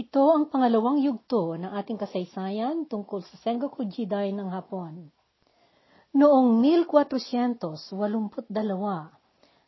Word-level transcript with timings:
Ito 0.00 0.32
ang 0.32 0.48
pangalawang 0.48 1.04
yugto 1.04 1.60
ng 1.60 1.76
ating 1.76 2.00
kasaysayan 2.00 2.88
tungkol 2.88 3.20
sa 3.20 3.36
Sengoku 3.44 3.84
Jidai 3.84 4.32
ng 4.32 4.48
Hapon. 4.48 5.12
Noong 6.16 6.56
1482, 6.64 8.48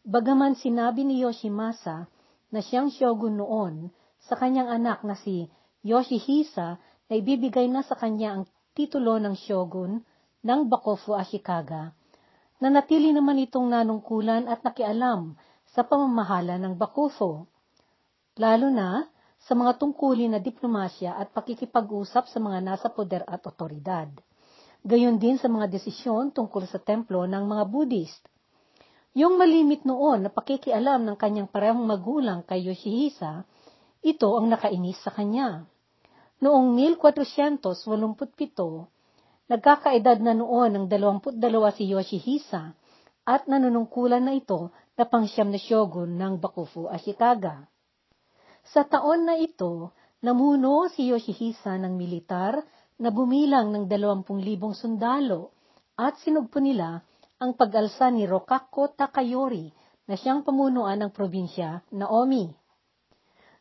bagaman 0.08 0.56
sinabi 0.56 1.04
ni 1.04 1.20
Yoshimasa 1.20 2.08
na 2.48 2.60
siyang 2.64 2.88
shogun 2.88 3.44
noon 3.44 3.92
sa 4.24 4.40
kanyang 4.40 4.72
anak 4.72 5.04
na 5.04 5.20
si 5.20 5.52
Yoshihisa 5.84 6.80
na 6.80 7.12
ibibigay 7.12 7.68
na 7.68 7.84
sa 7.84 7.92
kanya 7.92 8.40
ang 8.40 8.48
titulo 8.72 9.20
ng 9.20 9.36
shogun 9.36 10.00
ng 10.40 10.60
Bakufu 10.72 11.12
Ashikaga, 11.12 11.92
nanatili 12.56 13.12
naman 13.12 13.36
itong 13.36 13.68
nanungkulan 13.68 14.48
at 14.48 14.64
nakialam 14.64 15.36
sa 15.76 15.84
pamamahala 15.84 16.56
ng 16.56 16.80
Bakufu. 16.80 17.44
Lalo 18.40 18.72
na 18.72 19.11
sa 19.42 19.58
mga 19.58 19.74
tungkulin 19.82 20.38
na 20.38 20.40
diplomasya 20.40 21.18
at 21.18 21.34
pakikipag-usap 21.34 22.30
sa 22.30 22.38
mga 22.38 22.62
nasa 22.62 22.86
poder 22.90 23.26
at 23.26 23.42
otoridad. 23.42 24.06
Gayon 24.82 25.18
din 25.18 25.38
sa 25.38 25.50
mga 25.50 25.66
desisyon 25.70 26.30
tungkol 26.30 26.66
sa 26.66 26.78
templo 26.78 27.26
ng 27.26 27.44
mga 27.46 27.64
Buddhist. 27.66 28.22
Yung 29.18 29.36
malimit 29.36 29.82
noon 29.82 30.26
na 30.26 30.30
pakikialam 30.32 31.04
ng 31.04 31.16
kanyang 31.18 31.50
parehong 31.50 31.84
magulang 31.84 32.46
kay 32.46 32.64
Yoshihisa, 32.64 33.44
ito 34.02 34.28
ang 34.34 34.50
nakainis 34.50 34.98
sa 35.02 35.14
kanya. 35.14 35.66
Noong 36.42 36.74
1487, 36.98 37.70
nagkakaedad 39.46 40.18
na 40.18 40.34
noon 40.34 40.70
ng 40.74 40.84
22 40.90 41.38
si 41.76 41.84
Yoshihisa 41.92 42.74
at 43.22 43.46
nanunungkulan 43.46 44.26
na 44.26 44.34
ito 44.34 44.74
na 44.98 45.06
pangsyam 45.06 45.54
na 45.54 45.60
shogun 45.62 46.18
ng 46.18 46.42
Bakufu 46.42 46.90
Ashikaga. 46.90 47.70
Sa 48.62 48.86
taon 48.86 49.26
na 49.26 49.34
ito, 49.34 49.90
namuno 50.22 50.86
si 50.86 51.10
Yoshihisa 51.10 51.82
ng 51.82 51.98
militar 51.98 52.62
na 53.02 53.10
bumilang 53.10 53.74
ng 53.74 53.90
20,000 53.90 54.22
sundalo 54.78 55.50
at 55.98 56.14
sinugpo 56.22 56.62
nila 56.62 57.02
ang 57.42 57.58
pag-alsa 57.58 58.14
ni 58.14 58.22
Rokako 58.22 58.94
Takayori 58.94 59.66
na 60.06 60.14
siyang 60.14 60.46
pamunuan 60.46 61.02
ng 61.02 61.10
probinsya 61.10 61.82
na 61.90 62.06
Omi. 62.06 62.54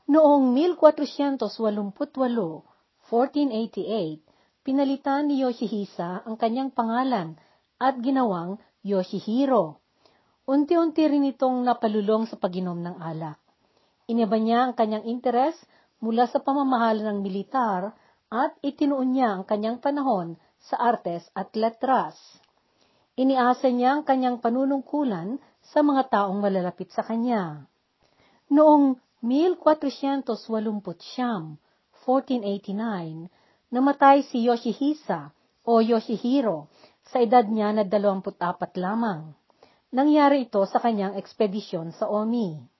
Noong 0.05 0.53
1488, 0.53 1.97
1488, 1.97 4.21
pinalitan 4.61 5.25
ni 5.25 5.41
Yoshihisa 5.41 6.29
ang 6.29 6.37
kanyang 6.37 6.69
pangalan 6.69 7.41
at 7.81 7.97
ginawang 7.97 8.61
Yoshihiro. 8.85 9.81
Unti-unti 10.45 11.09
rin 11.09 11.25
itong 11.33 11.65
napalulong 11.65 12.29
sa 12.29 12.37
paginom 12.37 12.77
ng 12.77 13.01
alak. 13.01 13.40
Iniba 14.09 14.37
niya 14.41 14.69
ang 14.69 14.73
kanyang 14.73 15.05
interes 15.05 15.57
mula 16.01 16.25
sa 16.25 16.41
pamamahala 16.41 17.13
ng 17.13 17.19
militar 17.21 17.93
at 18.31 18.55
itinuon 18.63 19.13
niya 19.13 19.37
ang 19.37 19.43
kanyang 19.45 19.77
panahon 19.77 20.39
sa 20.57 20.79
artes 20.79 21.27
at 21.35 21.53
letras. 21.53 22.17
Iniasa 23.19 23.69
niya 23.69 23.99
ang 23.99 24.03
kanyang 24.07 24.39
panunungkulan 24.39 25.37
sa 25.61 25.83
mga 25.83 26.09
taong 26.09 26.39
malalapit 26.41 26.89
sa 26.95 27.03
kanya. 27.03 27.67
Noong 28.49 28.97
1489, 29.21 30.25
1489, 32.01 33.29
namatay 33.69 34.25
si 34.25 34.49
Yoshihisa 34.49 35.29
o 35.61 35.77
Yoshihiro 35.83 36.71
sa 37.05 37.21
edad 37.21 37.45
niya 37.45 37.69
na 37.75 37.83
24 37.85 38.41
lamang. 38.79 39.37
Nangyari 39.91 40.47
ito 40.47 40.63
sa 40.65 40.79
kanyang 40.79 41.19
ekspedisyon 41.19 41.91
sa 41.93 42.07
Omi. 42.07 42.70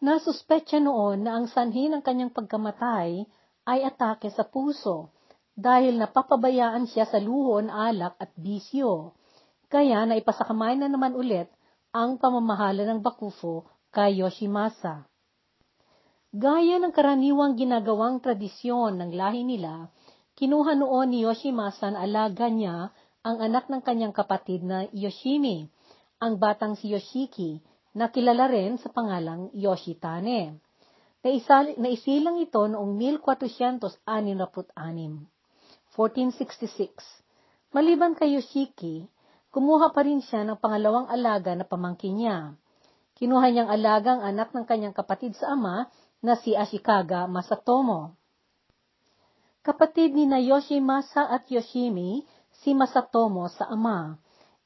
Nasuspetya 0.00 0.80
noon 0.80 1.28
na 1.28 1.36
ang 1.36 1.44
sanhi 1.44 1.92
ng 1.92 2.00
kanyang 2.00 2.32
pagkamatay 2.32 3.28
ay 3.68 3.78
atake 3.84 4.32
sa 4.32 4.48
puso 4.48 5.12
dahil 5.52 6.00
napapabayaan 6.00 6.88
siya 6.88 7.04
sa 7.04 7.20
luhon, 7.20 7.68
alak 7.68 8.16
at 8.16 8.32
bisyo. 8.32 9.12
Kaya 9.68 10.08
naipasakamay 10.08 10.80
na 10.80 10.88
naman 10.88 11.12
ulit 11.12 11.52
ang 11.92 12.16
pamamahala 12.16 12.88
ng 12.88 13.04
Bakufo 13.04 13.68
kay 13.92 14.24
Yoshimasa. 14.24 15.04
Gaya 16.32 16.80
ng 16.80 16.94
karaniwang 16.96 17.60
ginagawang 17.60 18.24
tradisyon 18.24 18.96
ng 19.02 19.12
lahi 19.12 19.44
nila, 19.44 19.92
kinuha 20.32 20.80
noon 20.80 21.12
ni 21.12 21.28
Yoshimasa 21.28 21.92
na 21.92 22.08
alaga 22.08 22.48
niya 22.48 22.88
ang 23.20 23.36
anak 23.36 23.68
ng 23.68 23.84
kanyang 23.84 24.16
kapatid 24.16 24.64
na 24.64 24.88
Yoshimi, 24.96 25.68
ang 26.24 26.40
batang 26.40 26.72
si 26.78 26.88
Yoshiki, 26.88 27.60
na 27.94 28.08
kilala 28.10 28.46
rin 28.46 28.78
sa 28.78 28.88
pangalang 28.90 29.50
Yoshitane. 29.54 30.54
Naisilang 31.20 32.40
ito 32.40 32.64
noong 32.64 32.96
1466, 32.96 34.00
1466. 34.06 36.94
Maliban 37.70 38.16
kay 38.16 38.34
Yoshiki, 38.34 39.06
kumuha 39.52 39.92
pa 39.92 40.02
rin 40.06 40.22
siya 40.24 40.44
ng 40.46 40.56
pangalawang 40.58 41.06
alaga 41.12 41.54
na 41.54 41.64
pamangkin 41.66 42.14
niya. 42.16 42.54
Kinuha 43.20 43.52
niyang 43.52 43.68
alagang 43.68 44.24
anak 44.24 44.56
ng 44.56 44.64
kanyang 44.64 44.96
kapatid 44.96 45.36
sa 45.36 45.52
ama 45.52 45.92
na 46.24 46.40
si 46.40 46.56
Ashikaga 46.56 47.28
Masatomo. 47.28 48.16
Kapatid 49.60 50.16
ni 50.16 50.24
na 50.24 50.40
Yoshimasa 50.40 51.28
at 51.28 51.44
Yoshimi, 51.52 52.24
si 52.64 52.72
Masatomo 52.72 53.44
sa 53.52 53.68
ama. 53.68 54.16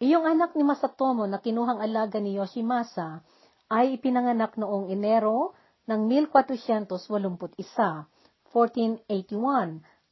Iyong 0.04 0.28
anak 0.28 0.52
ni 0.52 0.68
Masatomo 0.68 1.24
na 1.24 1.40
kinuhang 1.40 1.80
alaga 1.80 2.20
ni 2.20 2.36
Yoshimasa 2.36 3.24
ay 3.72 3.96
ipinanganak 3.96 4.52
noong 4.60 4.92
Enero 4.92 5.56
ng 5.88 6.04
1481, 6.28 7.40
1481 7.40 9.00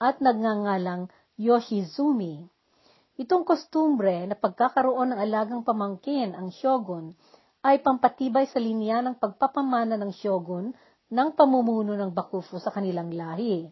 at 0.00 0.16
nagngangalang 0.16 1.12
Yoshizumi. 1.36 2.48
Itong 3.20 3.44
kostumbre 3.44 4.24
na 4.24 4.32
pagkakaroon 4.32 5.12
ng 5.12 5.20
alagang 5.20 5.60
pamangkin 5.60 6.32
ang 6.32 6.48
shogun 6.48 7.12
ay 7.60 7.84
pampatibay 7.84 8.48
sa 8.48 8.64
linya 8.64 9.04
ng 9.04 9.20
pagpapamana 9.20 10.00
ng 10.00 10.12
shogun 10.16 10.72
ng 11.12 11.28
pamumuno 11.36 12.00
ng 12.00 12.16
Bakufu 12.16 12.56
sa 12.56 12.72
kanilang 12.72 13.12
lahi. 13.12 13.68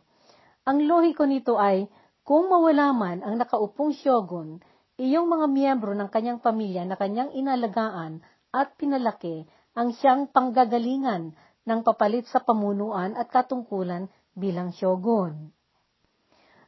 Ang 0.68 0.84
lohiko 0.84 1.24
nito 1.24 1.56
ay 1.56 1.88
kung 2.28 2.52
mawala 2.52 2.92
man 2.92 3.24
ang 3.24 3.40
nakaupong 3.40 3.96
shogun, 3.96 4.60
iyong 5.00 5.32
mga 5.32 5.46
miyembro 5.48 5.96
ng 5.96 6.12
kanyang 6.12 6.44
pamilya 6.44 6.84
na 6.84 7.00
kanyang 7.00 7.32
inalagaan 7.32 8.20
at 8.52 8.76
pinalaki 8.76 9.48
ang 9.72 9.96
siyang 9.96 10.28
panggagalingan 10.28 11.32
ng 11.64 11.80
papalit 11.80 12.28
sa 12.28 12.44
pamunuan 12.44 13.16
at 13.16 13.32
katungkulan 13.32 14.12
bilang 14.36 14.76
shogun. 14.76 15.56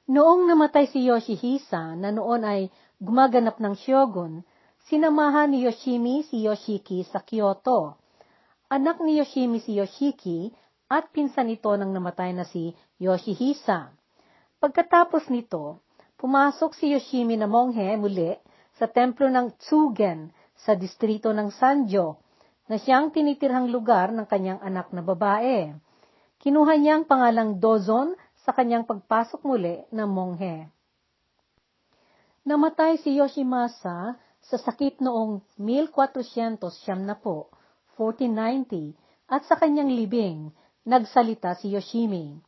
Noong 0.09 0.49
namatay 0.49 0.89
si 0.89 1.05
Yoshihisa 1.05 1.93
na 1.95 2.09
noon 2.09 2.43
ay 2.43 2.73
gumaganap 2.99 3.61
ng 3.61 3.77
shogun, 3.77 4.43
sinamahan 4.89 5.53
ni 5.53 5.69
Yoshimi 5.69 6.25
si 6.27 6.49
Yoshiki 6.49 7.05
sa 7.07 7.21
Kyoto. 7.21 8.01
Anak 8.73 9.05
ni 9.05 9.21
Yoshimi 9.21 9.61
si 9.61 9.77
Yoshiki 9.77 10.51
at 10.89 11.13
pinsan 11.13 11.53
ito 11.53 11.71
ng 11.71 11.93
namatay 11.93 12.33
na 12.33 12.49
si 12.49 12.73
Yoshihisa. 12.97 13.93
Pagkatapos 14.59 15.29
nito, 15.29 15.85
pumasok 16.23 16.79
si 16.79 16.95
Yoshimi 16.95 17.35
na 17.35 17.51
monghe 17.51 17.99
muli 17.99 18.39
sa 18.79 18.87
templo 18.87 19.27
ng 19.27 19.59
Tsugen 19.59 20.31
sa 20.55 20.79
distrito 20.79 21.35
ng 21.35 21.51
Sanjo 21.51 22.23
na 22.71 22.79
siyang 22.79 23.11
tinitirhang 23.11 23.67
lugar 23.75 24.15
ng 24.15 24.23
kanyang 24.31 24.63
anak 24.63 24.95
na 24.95 25.03
babae. 25.03 25.75
Kinuha 26.39 26.79
niya 26.79 27.03
ang 27.03 27.11
pangalang 27.11 27.59
Dozon 27.59 28.15
sa 28.47 28.55
kanyang 28.55 28.87
pagpasok 28.87 29.43
muli 29.43 29.83
ng 29.91 30.07
monghe. 30.07 30.71
Namatay 32.47 33.03
si 33.03 33.19
Yoshimasa 33.19 34.15
sa 34.43 34.57
sakit 34.59 35.03
noong 35.03 35.43
1400 35.59 36.59
siyam 36.71 37.03
na 37.03 37.19
po, 37.19 37.51
1490, 37.99 38.95
at 39.27 39.43
sa 39.47 39.59
kanyang 39.59 39.91
libing, 39.91 40.55
nagsalita 40.87 41.59
si 41.59 41.75
Yoshimi. 41.75 42.39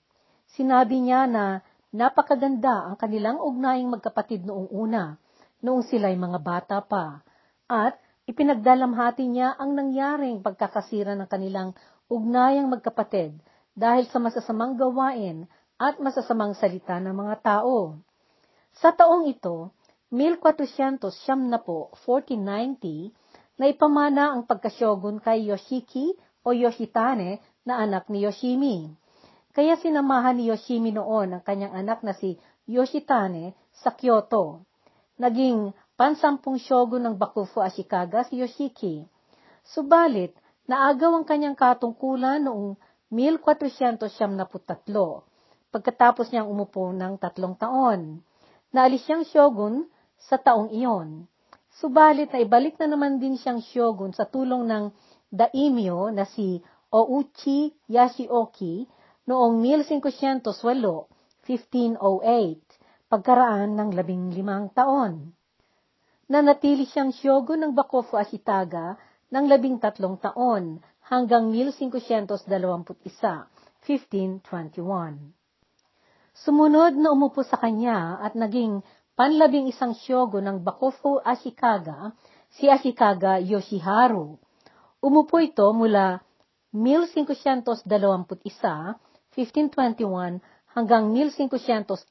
Sinabi 0.54 0.98
niya 1.02 1.26
na 1.26 1.62
Napakaganda 1.94 2.91
ang 2.91 2.99
kanilang 2.99 3.38
ugnayang 3.38 3.87
magkapatid 3.87 4.43
noong 4.43 4.67
una, 4.75 5.14
noong 5.62 5.87
sila'y 5.87 6.19
mga 6.19 6.43
bata 6.43 6.82
pa, 6.82 7.23
at 7.70 7.94
ipinagdalamhati 8.26 9.31
niya 9.31 9.55
ang 9.55 9.79
nangyaring 9.79 10.43
pagkakasira 10.43 11.14
ng 11.14 11.31
kanilang 11.31 11.70
ugnayang 12.11 12.67
magkapatid 12.67 13.38
dahil 13.79 14.11
sa 14.11 14.19
masasamang 14.19 14.75
gawain 14.75 15.46
at 15.79 16.02
masasamang 16.02 16.58
salita 16.58 16.99
ng 16.99 17.14
mga 17.14 17.35
tao. 17.46 17.94
Sa 18.75 18.91
taong 18.91 19.31
ito, 19.31 19.70
1400 20.11 20.99
siyam 21.14 21.46
na 21.46 21.62
po, 21.62 21.94
1490, 22.02 23.14
na 23.55 23.70
ipamana 23.70 24.35
ang 24.35 24.50
pagkasyogun 24.50 25.23
kay 25.23 25.46
Yoshiki 25.46 26.11
o 26.43 26.50
Yoshitane 26.50 27.38
na 27.62 27.79
anak 27.87 28.11
ni 28.11 28.26
Yoshimi. 28.26 29.03
Kaya 29.54 29.78
sinamahan 29.78 30.34
ni 30.34 30.50
Yoshimi 30.50 30.90
noon 30.90 31.38
ang 31.38 31.42
kanyang 31.46 31.78
anak 31.78 32.02
na 32.02 32.10
si 32.10 32.34
Yoshitane 32.66 33.54
sa 33.70 33.94
Kyoto. 33.94 34.66
Naging 35.14 35.70
pansampung 35.94 36.58
shogun 36.58 37.06
ng 37.06 37.14
Bakufu 37.14 37.62
Ashikaga 37.62 38.26
si 38.26 38.42
Yoshiki. 38.42 39.06
Subalit, 39.62 40.34
naagaw 40.66 41.14
ang 41.14 41.22
kanyang 41.22 41.54
katungkulan 41.54 42.42
noong 42.42 42.74
1473, 43.14 44.10
pagkatapos 45.70 46.34
niyang 46.34 46.50
umupo 46.50 46.90
ng 46.90 47.14
tatlong 47.22 47.54
taon. 47.54 48.26
Naalis 48.74 49.06
siyang 49.06 49.22
shogun 49.22 49.86
sa 50.18 50.34
taong 50.34 50.74
iyon. 50.74 51.30
Subalit 51.78 52.34
na 52.34 52.42
ibalik 52.42 52.74
na 52.82 52.90
naman 52.90 53.22
din 53.22 53.38
siyang 53.38 53.62
shogun 53.62 54.10
sa 54.10 54.26
tulong 54.26 54.66
ng 54.66 54.90
daimyo 55.30 56.10
na 56.10 56.26
si 56.26 56.58
Ouchi 56.90 57.70
Yashioki 57.86 58.90
noong 59.24 59.64
1508, 59.64 60.44
1508, 61.48 63.08
pagkaraan 63.08 63.76
ng 63.76 63.90
labing 63.96 64.32
limang 64.32 64.68
taon. 64.72 65.32
Nanatili 66.28 66.86
siyang 66.88 67.12
shogun 67.12 67.60
ng 67.64 67.72
Bakufu 67.76 68.16
Ashikaga 68.16 68.96
ng 69.28 69.44
labing 69.44 69.78
tatlong 69.80 70.16
taon 70.16 70.80
hanggang 71.08 71.52
1521, 71.52 72.84
1521. 73.84 75.32
Sumunod 76.34 76.98
na 76.98 77.12
umupo 77.12 77.44
sa 77.44 77.60
kanya 77.60 78.18
at 78.18 78.34
naging 78.34 78.82
panlabing 79.14 79.70
isang 79.70 79.94
shogun 79.94 80.48
ng 80.48 80.58
Bakufu 80.64 81.20
Ashikaga, 81.22 82.10
si 82.56 82.66
Ashikaga 82.66 83.38
Yoshiharu. 83.38 84.40
Umupo 85.04 85.38
ito 85.38 85.70
mula 85.76 86.24
1521, 86.74 88.26
1521 89.34 90.40
hanggang 90.75 91.14
1546, 91.14 92.10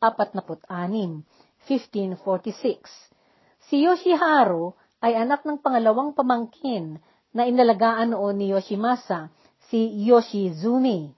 1546. 1.68 3.68
Si 3.68 3.84
Yoshiharu 3.84 4.72
ay 5.04 5.20
anak 5.20 5.44
ng 5.48 5.58
pangalawang 5.60 6.16
pamangkin 6.16 7.00
na 7.36 7.44
inalagaan 7.48 8.12
noon 8.16 8.36
ni 8.40 8.48
Yoshimasa, 8.52 9.30
si 9.68 9.92
Yoshizumi. 10.08 11.12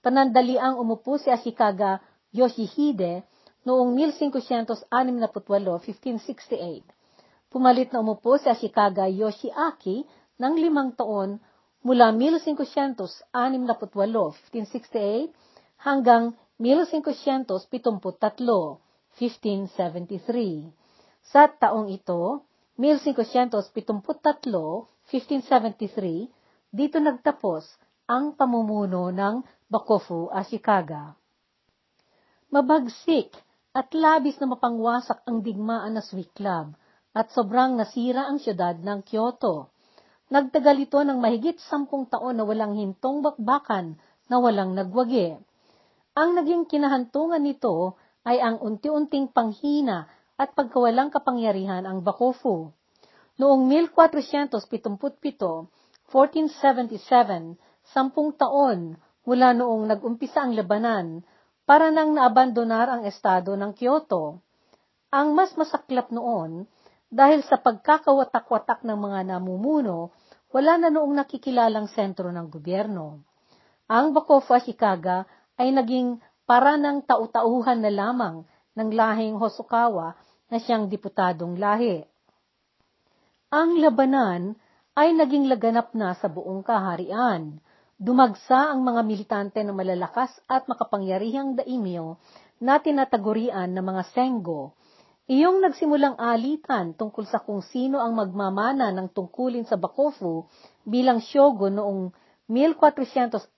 Panandaliang 0.05 0.77
umupo 0.77 1.17
si 1.17 1.33
Ashikaga 1.33 1.97
Yoshihide 2.29 3.25
noong 3.65 3.97
1568, 3.97 4.85
1568. 4.87 6.85
Pumalit 7.49 7.89
na 7.89 8.05
umupo 8.05 8.37
si 8.37 8.53
Ashikaga 8.53 9.09
Yoshiaki 9.09 10.05
ng 10.37 10.53
limang 10.61 10.93
taon 10.93 11.41
mula 11.83 12.15
1568, 12.15 13.35
1568 13.35 15.35
hanggang 15.83 16.31
1573, 16.57 18.79
1573. 19.19 20.71
Sa 21.23 21.47
taong 21.51 21.87
ito, 21.91 22.43
1573, 22.79 23.83
1573, 25.11 26.31
dito 26.73 26.97
nagtapos 26.97 27.77
ang 28.07 28.31
pamumuno 28.33 29.11
ng 29.11 29.43
Bakufu 29.69 30.33
Ashikaga. 30.33 31.13
Mabagsik 32.53 33.33
at 33.73 33.89
labis 33.97 34.37
na 34.37 34.53
mapangwasak 34.53 35.25
ang 35.25 35.41
digmaan 35.41 35.97
na 35.97 36.05
Club 36.37 36.77
at 37.13 37.29
sobrang 37.33 37.73
nasira 37.73 38.29
ang 38.29 38.37
syudad 38.37 38.77
ng 38.77 39.01
Kyoto. 39.01 39.72
Nagtagal 40.33 40.89
ito 40.89 40.97
ng 40.97 41.21
mahigit 41.21 41.61
sampung 41.61 42.09
taon 42.09 42.41
na 42.41 42.41
walang 42.41 42.73
hintong 42.73 43.21
bakbakan 43.21 44.01
na 44.33 44.41
walang 44.41 44.73
nagwagi. 44.73 45.37
Ang 46.17 46.29
naging 46.33 46.65
kinahantungan 46.65 47.37
nito 47.37 48.01
ay 48.25 48.41
ang 48.41 48.57
unti-unting 48.57 49.29
panghina 49.29 50.09
at 50.33 50.57
pagkawalang 50.57 51.13
kapangyarihan 51.13 51.85
ang 51.85 52.01
Bakufu. 52.01 52.73
Noong 53.37 53.61
1477, 53.69 54.97
1477, 56.09 57.61
sampung 57.93 58.33
taon 58.33 58.97
mula 59.29 59.53
noong 59.53 59.85
nag-umpisa 59.85 60.49
ang 60.49 60.57
labanan, 60.57 61.21
para 61.69 61.93
nang 61.93 62.09
naabandonar 62.17 62.89
ang 62.89 63.05
estado 63.05 63.53
ng 63.53 63.69
Kyoto. 63.77 64.41
Ang 65.13 65.37
mas 65.37 65.53
masaklap 65.53 66.09
noon, 66.09 66.65
dahil 67.13 67.45
sa 67.45 67.61
pagkakawatak-watak 67.61 68.81
ng 68.81 68.97
mga 68.97 69.19
namumuno, 69.29 70.09
wala 70.53 70.77
na 70.77 70.93
noong 70.93 71.17
nakikilalang 71.17 71.89
sentro 71.89 72.29
ng 72.29 72.47
gobyerno. 72.47 73.25
Ang 73.89 74.13
Bakufu 74.13 74.53
Ashikaga 74.53 75.25
ay 75.57 75.73
naging 75.73 76.21
para 76.45 76.77
ng 76.77 77.01
tau-tauhan 77.09 77.81
na 77.81 77.89
lamang 77.89 78.45
ng 78.77 78.89
lahing 78.93 79.35
Hosokawa 79.41 80.13
na 80.53 80.61
siyang 80.61 80.85
diputadong 80.85 81.57
lahi. 81.57 82.05
Ang 83.49 83.81
labanan 83.81 84.53
ay 84.93 85.17
naging 85.17 85.49
laganap 85.49 85.93
na 85.97 86.13
sa 86.13 86.29
buong 86.29 86.61
kaharian. 86.61 87.57
Dumagsa 87.97 88.73
ang 88.73 88.85
mga 88.85 89.01
militante 89.05 89.59
ng 89.65 89.73
malalakas 89.73 90.29
at 90.45 90.69
makapangyarihang 90.69 91.57
daimyo 91.57 92.21
na 92.61 92.77
tinatagurian 92.77 93.73
ng 93.73 93.85
mga 93.85 94.03
Sengo. 94.13 94.77
Iyong 95.23 95.63
nagsimulang 95.63 96.19
alitan 96.19 96.99
tungkol 96.99 97.23
sa 97.23 97.39
kung 97.39 97.63
sino 97.63 98.03
ang 98.03 98.11
magmamana 98.11 98.91
ng 98.91 99.07
tungkulin 99.15 99.63
sa 99.63 99.79
Bakufu 99.79 100.51
bilang 100.83 101.23
shogun 101.23 101.79
noong 101.79 102.11
1467 102.51 103.55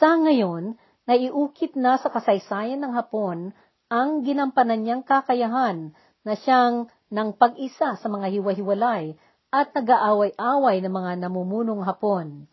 Sa 0.02 0.18
ngayon, 0.18 0.74
naiukit 1.10 1.74
na 1.74 1.98
sa 1.98 2.14
kasaysayan 2.14 2.86
ng 2.86 2.94
Hapon 2.94 3.50
ang 3.90 4.22
ginampanan 4.22 4.86
niyang 4.86 5.02
kakayahan 5.02 5.90
na 6.22 6.34
siyang 6.38 6.86
ng 7.10 7.34
pag-isa 7.34 7.98
sa 7.98 8.08
mga 8.14 8.30
hiwa-hiwalay 8.38 9.18
at 9.50 9.74
nag-aaway-away 9.74 10.78
ng 10.86 10.94
mga 10.94 11.12
namumunong 11.26 11.82
Hapon. 11.82 12.46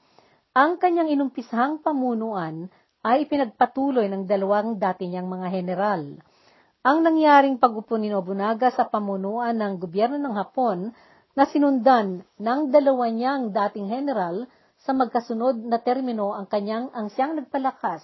Ang 0.57 0.81
kanyang 0.81 1.13
inumpisahang 1.13 1.85
pamunuan 1.85 2.73
ay 3.05 3.29
pinagpatuloy 3.29 4.09
ng 4.09 4.25
dalawang 4.25 4.81
dati 4.81 5.05
niyang 5.05 5.29
mga 5.29 5.53
general. 5.53 6.17
Ang 6.81 7.05
nangyaring 7.05 7.61
pag-upo 7.61 8.01
ni 8.01 8.09
Nobunaga 8.09 8.73
sa 8.73 8.89
pamunuan 8.89 9.61
ng 9.61 9.77
gobyerno 9.77 10.17
ng 10.17 10.33
Hapon 10.33 10.97
na 11.37 11.45
sinundan 11.45 12.25
ng 12.41 12.61
dalawa 12.73 13.13
niyang 13.13 13.53
dating 13.53 13.93
general 13.93 14.49
sa 14.81 14.97
magkasunod 14.97 15.61
na 15.69 15.77
termino 15.77 16.33
ang 16.33 16.49
kanyang 16.49 16.89
ang 16.97 17.13
siyang 17.13 17.37
nagpalakas 17.37 18.01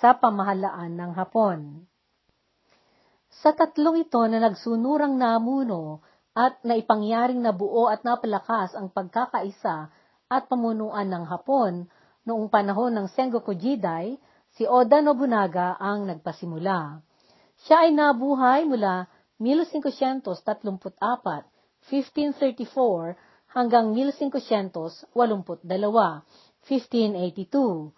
sa 0.00 0.18
pamahalaan 0.18 0.98
ng 0.98 1.12
Hapon. 1.14 1.86
Sa 3.42 3.50
tatlong 3.54 4.02
ito 4.02 4.26
na 4.30 4.38
nagsunurang 4.38 5.18
namuno 5.18 6.00
at 6.34 6.58
naipangyaring 6.66 7.42
nabuo 7.42 7.88
at 7.90 8.04
napalakas 8.06 8.74
ang 8.74 8.90
pagkakaisa 8.90 9.90
at 10.30 10.42
pamunuan 10.50 11.10
ng 11.10 11.24
Hapon 11.26 11.86
noong 12.26 12.48
panahon 12.50 12.94
ng 12.94 13.06
Sengoku 13.10 13.54
Jidai, 13.54 14.18
si 14.54 14.64
Oda 14.64 15.02
Nobunaga 15.02 15.76
ang 15.78 16.06
nagpasimula. 16.06 17.02
Siya 17.66 17.78
ay 17.86 17.92
nabuhay 17.94 18.64
mula 18.66 19.06
1534 19.38 21.54
1534 21.84 23.52
hanggang 23.54 23.92
1582, 23.92 25.04
1582. 25.14 27.92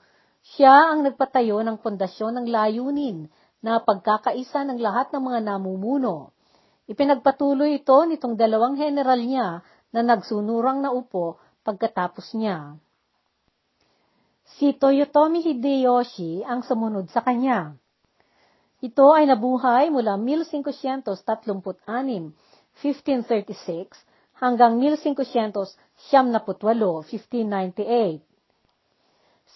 Siya 0.54 0.94
ang 0.94 1.02
nagpatayo 1.02 1.58
ng 1.66 1.82
pundasyon 1.82 2.38
ng 2.38 2.46
layunin 2.46 3.26
na 3.58 3.82
pagkakaisa 3.82 4.62
ng 4.70 4.78
lahat 4.78 5.10
ng 5.10 5.26
mga 5.26 5.42
namumuno. 5.42 6.30
Ipinagpatuloy 6.86 7.82
ito 7.82 7.98
nitong 8.06 8.38
dalawang 8.38 8.78
general 8.78 9.18
niya 9.18 9.66
na 9.90 10.06
nagsunurang 10.06 10.86
naupo 10.86 11.42
pagkatapos 11.66 12.38
niya. 12.38 12.78
Si 14.46 14.70
Toyotomi 14.70 15.42
Hideyoshi 15.42 16.46
ang 16.46 16.62
sumunod 16.62 17.10
sa 17.10 17.26
kanya. 17.26 17.74
Ito 18.78 19.18
ay 19.18 19.26
nabuhay 19.26 19.90
mula 19.90 20.14
1536 20.14 21.42
1536 21.42 23.98
hanggang 24.38 24.78
1578, 24.78 25.74
1598. 26.06 28.22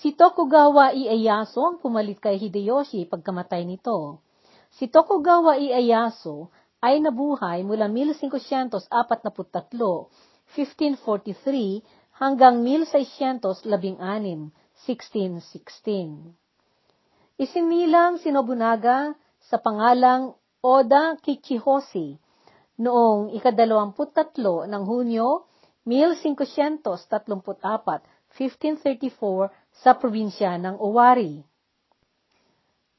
Si 0.01 0.17
Tokugawa 0.17 0.97
Ieyasu 0.97 1.61
ang 1.61 1.77
pumalit 1.77 2.25
kay 2.25 2.41
Hideyoshi 2.41 3.05
pagkamatay 3.05 3.69
nito. 3.69 4.25
Si 4.73 4.89
Tokugawa 4.89 5.61
Ieyasu 5.61 6.49
ay 6.81 7.05
nabuhay 7.05 7.61
mula 7.69 7.85
1543, 7.85 8.81
1543 10.57 11.85
hanggang 12.17 12.65
1616, 12.65 13.61
1616. 13.69 14.57
Isinilang 17.37 18.17
si 18.25 18.33
Nobunaga 18.33 19.13
sa 19.37 19.61
pangalang 19.61 20.33
Oda 20.65 21.21
Kichihoshi 21.21 22.17
noong 22.81 23.37
ikadalawamput-tatlo 23.37 24.65
ng 24.65 24.83
Hunyo 24.89 25.45
1534, 25.85 26.89
1534 28.33 29.60
sa 29.81 29.97
probinsya 29.97 30.61
ng 30.61 30.77
Owari. 30.77 31.41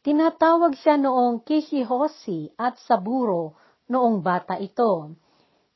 Tinatawag 0.01 0.73
siya 0.81 0.97
noong 0.97 1.45
Kishihoshi 1.45 2.57
at 2.57 2.81
Saburo 2.89 3.53
noong 3.85 4.25
bata 4.25 4.57
ito. 4.57 5.13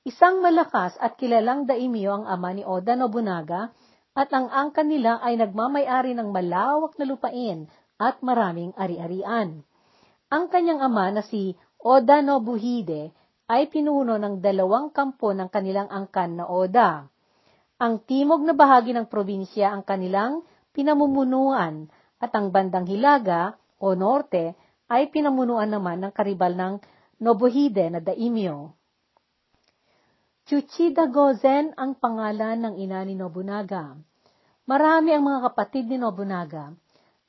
Isang 0.01 0.41
malakas 0.41 0.97
at 0.97 1.13
kilalang 1.17 1.69
daimyo 1.69 2.21
ang 2.21 2.25
ama 2.25 2.49
ni 2.57 2.65
Oda 2.65 2.97
Nobunaga 2.97 3.69
at 4.17 4.33
ang 4.33 4.49
angkan 4.49 4.89
nila 4.89 5.21
ay 5.21 5.37
nagmamayari 5.37 6.17
ng 6.17 6.33
malawak 6.33 6.97
na 6.97 7.05
lupain 7.05 7.69
at 8.01 8.17
maraming 8.25 8.73
ari-arian. 8.73 9.61
Ang 10.33 10.43
kanyang 10.49 10.81
ama 10.81 11.13
na 11.13 11.21
si 11.21 11.53
Oda 11.77 12.25
Nobuhide 12.25 13.13
ay 13.45 13.69
pinuno 13.69 14.17
ng 14.17 14.41
dalawang 14.41 14.89
kampo 14.89 15.29
ng 15.37 15.53
kanilang 15.53 15.85
angkan 15.93 16.41
na 16.41 16.49
Oda. 16.49 17.05
Ang 17.77 18.01
timog 18.09 18.41
na 18.41 18.57
bahagi 18.57 18.89
ng 18.89 19.05
probinsya 19.05 19.69
ang 19.69 19.85
kanilang 19.85 20.41
pinamumunuan 20.75 21.87
at 22.19 22.35
ang 22.35 22.51
bandang 22.51 22.83
hilaga 22.83 23.55
o 23.79 23.95
norte 23.95 24.59
ay 24.91 25.07
pinamunuan 25.07 25.71
naman 25.71 26.03
ng 26.03 26.11
karibal 26.11 26.51
ng 26.51 26.83
Nobuhide 27.15 27.87
na 27.87 28.03
daimyo. 28.03 28.75
Chuchida 30.45 31.07
Gozen 31.07 31.71
ang 31.79 31.95
pangalan 31.95 32.59
ng 32.59 32.75
ina 32.75 33.01
ni 33.07 33.15
Nobunaga. 33.15 33.95
Marami 34.67 35.15
ang 35.15 35.23
mga 35.23 35.39
kapatid 35.49 35.87
ni 35.87 35.95
Nobunaga. 35.95 36.75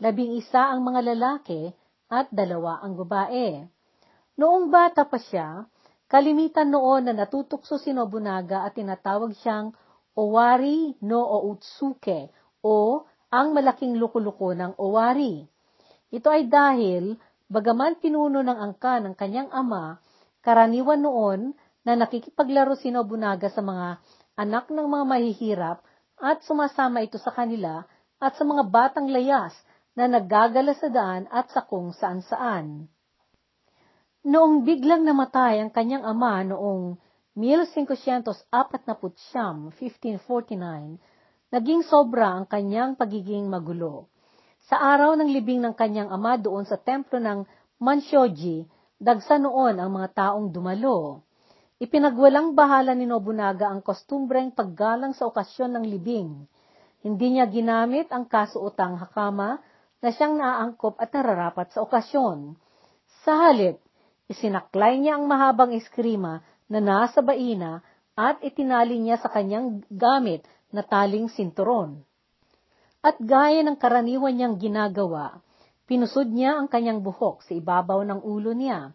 Labing 0.03 0.37
isa 0.37 0.75
ang 0.75 0.83
mga 0.83 1.15
lalaki 1.15 1.71
at 2.11 2.27
dalawa 2.35 2.83
ang 2.83 2.99
babae. 2.99 3.63
Noong 4.37 4.69
bata 4.69 5.09
pa 5.09 5.17
siya, 5.17 5.65
Kalimitan 6.07 6.71
noon 6.71 7.11
na 7.11 7.27
natutukso 7.27 7.83
si 7.83 7.91
Nobunaga 7.91 8.63
at 8.63 8.79
tinatawag 8.79 9.35
siyang 9.43 9.75
Owari 10.15 10.95
no 11.03 11.19
Outsuke 11.27 12.31
o 12.63 13.03
ang 13.31 13.53
malaking 13.53 13.99
lukuluko 13.99 14.55
ng 14.55 14.79
Owari. 14.79 15.43
Ito 16.15 16.31
ay 16.31 16.47
dahil, 16.47 17.19
bagaman 17.51 17.99
pinuno 17.99 18.43
ng 18.43 18.55
angka 18.55 19.03
ng 19.03 19.15
kanyang 19.19 19.51
ama, 19.51 19.99
karaniwan 20.43 21.03
noon 21.03 21.55
na 21.83 21.99
nakikipaglaro 21.99 22.79
si 22.79 22.95
Nobunaga 22.95 23.51
sa 23.51 23.63
mga 23.63 23.99
anak 24.39 24.71
ng 24.71 24.87
mga 24.87 25.05
mahihirap 25.07 25.79
at 26.23 26.43
sumasama 26.47 27.03
ito 27.03 27.19
sa 27.19 27.35
kanila 27.35 27.83
at 28.23 28.39
sa 28.39 28.47
mga 28.47 28.63
batang 28.71 29.11
layas 29.11 29.53
na 29.97 30.07
naggagala 30.07 30.77
sa 30.77 30.93
daan 30.93 31.25
at 31.33 31.49
sa 31.51 31.65
kung 31.65 31.91
saan-saan. 31.93 32.89
Noong 34.27 34.67
biglang 34.67 35.07
namatay 35.07 35.63
ang 35.63 35.71
kanyang 35.71 36.03
ama 36.03 36.43
noong 36.43 36.99
1549, 37.39 38.51
1549, 38.51 40.99
naging 41.51 41.87
sobra 41.87 42.35
ang 42.35 42.47
kanyang 42.47 42.95
pagiging 42.99 43.47
magulo. 43.47 44.11
Sa 44.67 44.79
araw 44.79 45.15
ng 45.19 45.31
libing 45.31 45.63
ng 45.63 45.75
kanyang 45.79 46.11
ama 46.11 46.35
doon 46.39 46.67
sa 46.67 46.75
templo 46.79 47.23
ng 47.23 47.47
Manshoji, 47.79 48.67
dagsa 48.99 49.39
noon 49.39 49.79
ang 49.79 49.91
mga 49.93 50.09
taong 50.17 50.51
dumalo. 50.51 51.23
Ipinagwalang 51.77 52.57
bahala 52.57 52.97
ni 52.97 53.05
Nobunaga 53.05 53.69
ang 53.69 53.85
kostumbreng 53.85 54.51
paggalang 54.51 55.13
sa 55.13 55.29
okasyon 55.29 55.77
ng 55.77 55.85
libing. 55.85 56.49
Hindi 57.05 57.27
niya 57.37 57.47
ginamit 57.47 58.09
ang 58.11 58.27
kasuotang 58.27 58.97
hakama 58.99 59.61
na 60.01 60.09
siyang 60.09 60.41
naaangkop 60.41 60.97
at 60.99 61.13
nararapat 61.13 61.71
sa 61.77 61.85
okasyon. 61.85 62.57
Sa 63.23 63.37
halip, 63.47 63.79
Isinaklay 64.27 64.99
niya 64.99 65.15
ang 65.19 65.31
mahabang 65.31 65.71
eskrima 65.71 66.43
na 66.67 66.83
nasa 66.83 67.23
baina 67.23 67.87
at 68.19 68.43
itinali 68.43 68.99
niya 68.99 69.23
sa 69.23 69.31
kanyang 69.31 69.87
gamit 69.87 70.43
na 70.77 70.85
taling 70.85 71.33
sinturon. 71.33 72.05
At 73.01 73.17
gaya 73.17 73.65
ng 73.65 73.81
karaniwan 73.81 74.37
niyang 74.37 74.57
ginagawa, 74.61 75.41
pinusod 75.89 76.29
niya 76.29 76.61
ang 76.61 76.69
kanyang 76.69 77.01
buhok 77.01 77.41
sa 77.49 77.57
ibabaw 77.57 78.05
ng 78.05 78.21
ulo 78.21 78.53
niya. 78.53 78.93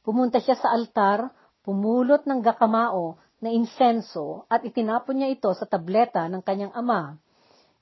Pumunta 0.00 0.40
siya 0.40 0.56
sa 0.56 0.72
altar, 0.72 1.28
pumulot 1.68 2.24
ng 2.24 2.40
gakamao 2.40 3.20
na 3.44 3.52
insenso 3.52 4.48
at 4.48 4.64
itinapon 4.64 5.20
niya 5.20 5.28
ito 5.28 5.52
sa 5.52 5.68
tableta 5.68 6.24
ng 6.32 6.40
kanyang 6.40 6.72
ama. 6.72 7.20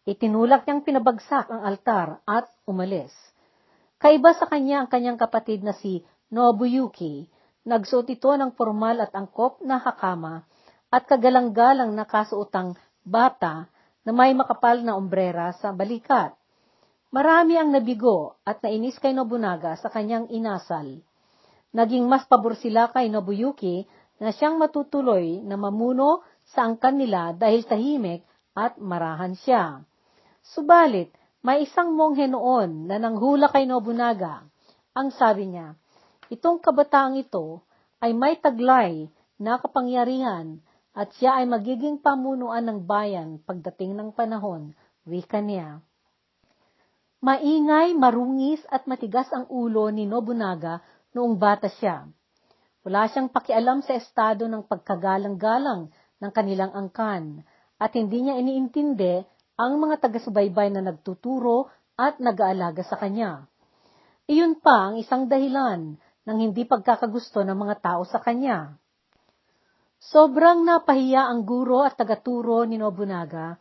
Itinulak 0.03 0.67
niyang 0.67 0.83
pinabagsak 0.83 1.47
ang 1.47 1.63
altar 1.63 2.19
at 2.27 2.51
umalis. 2.67 3.15
Kaiba 4.03 4.35
sa 4.35 4.51
kanya 4.51 4.85
ang 4.85 4.89
kanyang 4.91 5.17
kapatid 5.17 5.63
na 5.63 5.73
si 5.73 6.03
Nobuyuki, 6.29 7.31
nagsuot 7.63 8.11
ito 8.11 8.31
ng 8.35 8.59
formal 8.59 9.07
at 9.07 9.15
angkop 9.15 9.63
na 9.63 9.79
hakama 9.79 10.43
at 10.91 11.03
kagalang-galang 11.11 11.93
na 11.93 12.07
kasuotang 12.07 12.79
bata 13.07 13.71
na 14.03 14.11
may 14.11 14.35
makapal 14.35 14.83
na 14.83 14.99
ombrera 14.99 15.55
sa 15.63 15.71
balikat. 15.71 16.35
Marami 17.15 17.55
ang 17.55 17.71
nabigo 17.71 18.35
at 18.43 18.59
nainis 18.61 18.99
kay 18.99 19.15
Nobunaga 19.15 19.79
sa 19.79 19.89
kanyang 19.89 20.27
inasal. 20.29 21.01
Naging 21.71 22.11
mas 22.11 22.27
pabor 22.27 22.59
sila 22.59 22.91
kay 22.91 23.07
Nobuyuki 23.07 23.87
na 24.19 24.35
siyang 24.35 24.59
matutuloy 24.59 25.39
na 25.47 25.55
mamuno 25.55 26.27
sa 26.51 26.67
angkan 26.67 26.99
nila 26.99 27.31
dahil 27.33 27.63
tahimik 27.63 28.27
at 28.59 28.75
marahan 28.83 29.39
siya. 29.39 29.87
Subalit, 30.43 31.15
may 31.47 31.63
isang 31.63 31.95
monghe 31.95 32.27
noon 32.27 32.91
na 32.91 32.99
nanghula 32.99 33.47
kay 33.55 33.71
Nobunaga. 33.71 34.43
Ang 34.99 35.15
sabi 35.15 35.47
niya, 35.47 35.79
Itong 36.27 36.59
kabataang 36.59 37.23
ito 37.23 37.63
ay 38.03 38.11
may 38.11 38.35
taglay 38.43 39.07
na 39.39 39.63
kapangyarihan 39.63 40.59
at 40.97 41.13
siya 41.21 41.45
ay 41.45 41.47
magiging 41.47 42.01
pamunuan 42.01 42.65
ng 42.65 42.89
bayan 42.89 43.37
pagdating 43.45 43.93
ng 43.93 44.17
panahon, 44.17 44.73
wika 45.05 45.45
niya. 45.45 45.85
Maingay, 47.21 47.93
marungis 47.93 48.65
at 48.73 48.89
matigas 48.89 49.29
ang 49.29 49.45
ulo 49.53 49.93
ni 49.93 50.09
Nobunaga 50.09 50.81
noong 51.13 51.37
bata 51.37 51.69
siya. 51.69 52.09
Wala 52.81 53.13
siyang 53.13 53.29
pakialam 53.29 53.85
sa 53.85 53.93
estado 53.93 54.49
ng 54.49 54.65
pagkagalang-galang 54.65 55.93
ng 55.93 56.31
kanilang 56.33 56.73
angkan 56.73 57.45
at 57.77 57.93
hindi 57.93 58.25
niya 58.25 58.41
iniintindi 58.41 59.21
ang 59.61 59.77
mga 59.77 60.01
taga-subaybay 60.01 60.73
na 60.73 60.81
nagtuturo 60.81 61.69
at 61.97 62.21
nag-aalaga 62.21 62.85
sa 62.85 62.97
kanya. 62.97 63.45
Iyon 64.29 64.61
pa 64.65 64.93
ang 64.93 64.97
isang 64.97 65.29
dahilan 65.29 65.97
ng 66.25 66.39
hindi 66.41 66.65
pagkakagusto 66.65 67.45
ng 67.45 67.57
mga 67.57 67.77
tao 67.85 68.03
sa 68.09 68.21
kanya. 68.21 68.81
Sobrang 69.97 70.63
napahiya 70.63 71.29
ang 71.33 71.49
guro 71.49 71.81
at 71.81 71.97
tagaturo 71.97 72.69
ni 72.69 72.77
Nobunaga 72.77 73.57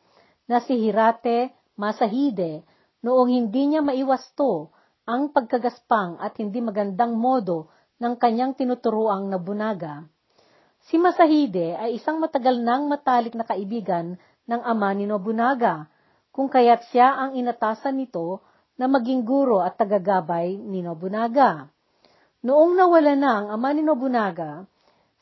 na 0.46 0.60
si 0.60 0.76
Hirate 0.78 1.56
Masahide 1.76 2.64
noong 3.04 3.30
hindi 3.32 3.72
niya 3.72 3.82
maiwasto 3.84 4.72
ang 5.06 5.30
pagkagaspang 5.32 6.18
at 6.18 6.36
hindi 6.42 6.60
magandang 6.60 7.14
modo 7.16 7.70
ng 8.02 8.14
kanyang 8.20 8.58
tinuturoang 8.58 9.32
Nobunaga. 9.32 10.04
Si 10.86 11.02
Masahide 11.02 11.74
ay 11.78 11.98
isang 11.98 12.22
matagal 12.22 12.62
nang 12.62 12.86
matalik 12.86 13.34
na 13.34 13.46
kaibigan 13.48 14.20
ng 14.46 14.62
ama 14.62 14.94
ni 14.94 15.10
Nobunaga, 15.10 15.90
kung 16.30 16.52
kaya't 16.52 16.92
siya 16.92 17.16
ang 17.16 17.32
inatasan 17.34 17.98
nito 17.98 18.44
na 18.76 18.92
maging 18.92 19.24
guro 19.24 19.64
at 19.64 19.80
tagagabay 19.80 20.60
ni 20.60 20.84
Nobunaga. 20.84 21.72
Noong 22.46 22.76
nawala 22.76 23.14
na 23.18 23.32
ang 23.42 23.48
ama 23.56 23.72
ni 23.72 23.82
Nobunaga, 23.82 24.68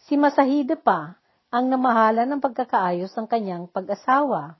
si 0.07 0.19
Masahide 0.19 0.75
pa 0.75 1.15
ang 1.53 1.69
namahala 1.69 2.25
ng 2.27 2.41
pagkakaayos 2.41 3.13
ng 3.13 3.27
kanyang 3.29 3.69
pag-asawa. 3.69 4.57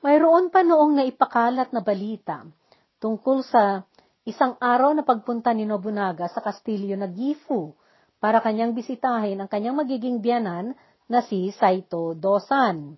Mayroon 0.00 0.48
pa 0.48 0.64
noong 0.64 0.96
naipakalat 0.96 1.74
na 1.76 1.84
balita 1.84 2.48
tungkol 3.02 3.44
sa 3.44 3.84
isang 4.24 4.56
araw 4.56 4.96
na 4.96 5.04
pagpunta 5.04 5.52
ni 5.52 5.68
Nobunaga 5.68 6.30
sa 6.32 6.40
kastilyo 6.40 6.96
na 6.96 7.10
Gifu 7.10 7.76
para 8.20 8.40
kanyang 8.40 8.72
bisitahin 8.72 9.40
ang 9.40 9.48
kanyang 9.48 9.76
magiging 9.76 10.24
biyanan 10.24 10.72
na 11.10 11.20
si 11.20 11.52
Saito 11.52 12.16
Dosan. 12.16 12.96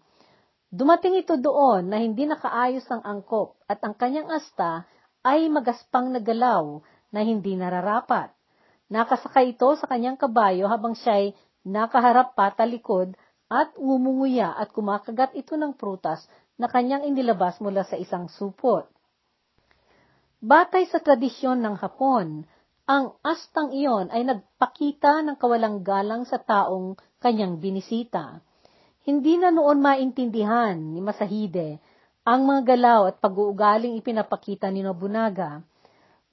Dumating 0.73 1.19
ito 1.19 1.35
doon 1.39 1.91
na 1.91 1.99
hindi 1.99 2.29
nakaayos 2.29 2.87
ang 2.91 3.03
angkop 3.03 3.59
at 3.67 3.83
ang 3.83 3.99
kanyang 3.99 4.31
asta 4.31 4.87
ay 5.23 5.51
magaspang 5.51 6.11
na 6.11 6.21
galaw 6.21 6.83
na 7.11 7.21
hindi 7.23 7.55
nararapat. 7.59 8.35
Nakasakay 8.93 9.57
ito 9.57 9.73
sa 9.81 9.89
kanyang 9.89 10.21
kabayo 10.21 10.69
habang 10.69 10.93
siya'y 10.93 11.33
nakaharap 11.65 12.37
patalikod 12.37 13.17
at 13.49 13.73
ngumunguya 13.81 14.53
at 14.53 14.69
kumakagat 14.69 15.33
ito 15.33 15.57
ng 15.57 15.73
prutas 15.81 16.29
na 16.61 16.69
kanyang 16.69 17.09
inilabas 17.09 17.57
mula 17.65 17.89
sa 17.89 17.97
isang 17.97 18.29
supot. 18.29 18.85
Batay 20.45 20.93
sa 20.93 21.01
tradisyon 21.01 21.65
ng 21.65 21.81
Hapon, 21.81 22.45
ang 22.85 23.17
astang 23.25 23.73
iyon 23.73 24.13
ay 24.13 24.29
nagpakita 24.29 25.25
ng 25.25 25.41
kawalang 25.41 25.81
galang 25.81 26.29
sa 26.29 26.37
taong 26.37 27.01
kanyang 27.17 27.57
binisita. 27.65 28.45
Hindi 29.09 29.41
na 29.41 29.49
noon 29.49 29.81
maintindihan 29.81 30.77
ni 30.77 31.01
Masahide 31.01 31.81
ang 32.29 32.45
mga 32.45 32.77
galaw 32.77 33.01
at 33.09 33.17
pag-uugaling 33.25 33.97
ipinapakita 33.97 34.69
ni 34.69 34.85
Nobunaga 34.85 35.65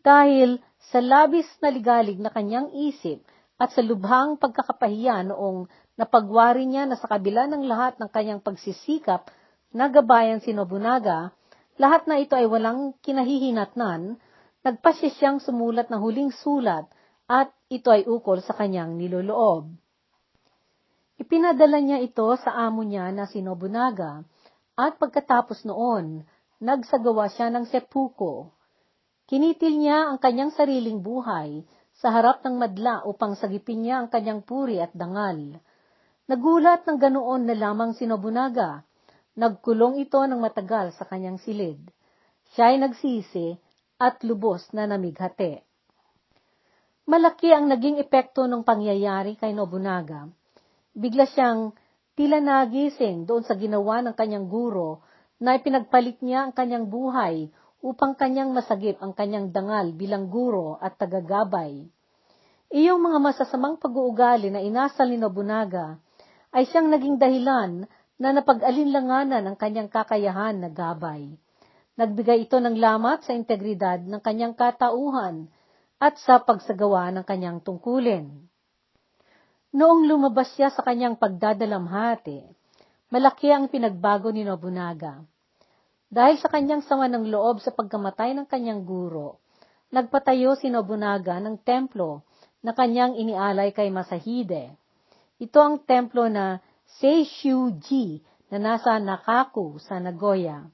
dahil 0.01 0.62
sa 0.91 1.03
labis 1.03 1.46
na 1.60 1.70
ligalig 1.70 2.18
na 2.18 2.32
kanyang 2.32 2.72
isip 2.74 3.22
at 3.60 3.75
sa 3.75 3.84
lubhang 3.84 4.39
pagkakapahiya 4.39 5.27
noong 5.27 5.68
napagwari 6.00 6.63
niya 6.63 6.88
na 6.88 6.96
sa 6.96 7.12
kabila 7.12 7.46
ng 7.51 7.68
lahat 7.68 8.00
ng 8.00 8.08
kanyang 8.08 8.39
pagsisikap 8.39 9.27
nagabayan 9.70 10.41
si 10.41 10.56
Nobunaga, 10.56 11.29
lahat 11.77 12.10
na 12.10 12.18
ito 12.18 12.34
ay 12.34 12.50
walang 12.50 12.98
kinahihinatnan, 13.06 14.18
nagpasya 14.65 15.10
siyang 15.15 15.38
sumulat 15.39 15.88
ng 15.94 16.00
huling 16.01 16.32
sulat 16.34 16.89
at 17.29 17.53
ito 17.70 17.94
ay 17.94 18.03
ukol 18.10 18.41
sa 18.41 18.58
kanyang 18.58 18.98
niloloob. 18.98 19.70
Ipinadala 21.20 21.84
niya 21.84 22.00
ito 22.01 22.25
sa 22.39 22.56
amo 22.56 22.82
niya 22.82 23.12
na 23.13 23.30
si 23.30 23.43
Nobunaga 23.43 24.23
at 24.80 24.95
pagkatapos 24.97 25.67
noon, 25.67 26.23
nagsagawa 26.63 27.28
siya 27.30 27.52
ng 27.52 27.67
sepuko. 27.67 28.56
Kinitil 29.30 29.78
niya 29.78 30.10
ang 30.10 30.18
kanyang 30.18 30.50
sariling 30.50 31.06
buhay 31.06 31.62
sa 31.94 32.10
harap 32.10 32.42
ng 32.42 32.58
madla 32.58 33.06
upang 33.06 33.38
sagipin 33.38 33.86
niya 33.86 34.02
ang 34.02 34.10
kanyang 34.10 34.42
puri 34.42 34.82
at 34.82 34.89
dangal. 34.98 35.62
Nagulat 36.26 36.82
ng 36.89 36.98
ganoon 36.98 37.46
na 37.46 37.54
lamang 37.54 37.94
si 37.94 38.10
Nobunaga 38.10 38.89
Nagkulong 39.39 40.04
ito 40.04 40.20
ng 40.20 40.36
matagal 40.36 40.92
sa 41.00 41.08
kanyang 41.08 41.39
silid. 41.39 41.80
Siya 42.52 42.76
ay 42.76 42.84
nagsisi 42.84 43.56
at 43.96 44.20
lubos 44.28 44.68
na 44.76 44.84
namighati. 44.84 45.63
Malaki 47.08 47.48
ang 47.56 47.72
naging 47.72 48.04
epekto 48.04 48.52
ng 48.52 48.68
pangyayari 48.68 49.39
kay 49.39 49.56
Nobunaga. 49.56 50.28
Bigla 50.92 51.24
siyang 51.24 51.72
tila 52.20 52.44
nagising 52.44 53.24
doon 53.24 53.48
sa 53.48 53.56
ginawa 53.56 54.04
ng 54.04 54.12
kanyang 54.12 54.52
guro 54.52 55.08
na 55.39 55.56
ipinagpalit 55.56 56.20
niya 56.20 56.44
ang 56.44 56.52
kanyang 56.52 56.92
buhay 56.92 57.48
upang 57.80 58.15
kanyang 58.15 58.52
masagip 58.52 59.00
ang 59.00 59.15
kanyang 59.15 59.56
dangal 59.56 59.96
bilang 59.96 60.28
guro 60.28 60.76
at 60.84 61.00
tagagabay. 61.00 61.88
Iyong 62.70 63.02
mga 63.02 63.20
masasamang 63.24 63.82
pag-uugali 63.82 64.54
na 64.54 64.62
inasal 64.62 65.10
ni 65.10 65.18
Nobunaga 65.18 65.98
ay 66.54 66.70
siyang 66.70 66.92
naging 66.92 67.18
dahilan 67.18 67.88
na 68.20 68.30
napag-alinlanganan 68.36 69.42
ang 69.42 69.58
kanyang 69.58 69.88
kakayahan 69.88 70.60
na 70.60 70.70
gabay. 70.70 71.34
Nagbigay 71.96 72.48
ito 72.48 72.60
ng 72.60 72.76
lamat 72.78 73.26
sa 73.26 73.34
integridad 73.34 74.04
ng 74.04 74.22
kanyang 74.22 74.54
katauhan 74.54 75.48
at 76.00 76.20
sa 76.20 76.39
pagsagawa 76.39 77.12
ng 77.15 77.26
kanyang 77.28 77.60
tungkulin. 77.63 78.48
Noong 79.70 80.08
lumabas 80.08 80.52
siya 80.56 80.72
sa 80.74 80.84
kanyang 80.84 81.20
pagdadalamhati, 81.20 82.44
malaki 83.13 83.52
ang 83.54 83.72
pinagbago 83.72 84.32
ni 84.32 84.48
Nobunaga. 84.48 85.24
Dahil 86.10 86.41
sa 86.41 86.50
kanyang 86.50 86.82
sama 86.82 87.06
ng 87.06 87.30
loob 87.30 87.62
sa 87.62 87.69
pagkamatay 87.69 88.34
ng 88.34 88.50
kanyang 88.50 88.82
guro, 88.82 89.38
nagpatayo 89.93 90.58
si 90.58 90.74
Nobunaga 90.74 91.38
ng 91.38 91.62
templo 91.62 92.26
na 92.65 92.74
kanyang 92.74 93.13
inialay 93.13 93.69
kay 93.69 93.93
Masahide. 93.93 94.74
Ito 95.38 95.60
ang 95.62 95.86
templo 95.86 96.26
na 96.26 96.65
Seishuji 96.98 98.26
na 98.50 98.58
nasa 98.58 98.98
Nakaku 98.98 99.78
sa 99.78 100.02
Nagoya. 100.02 100.65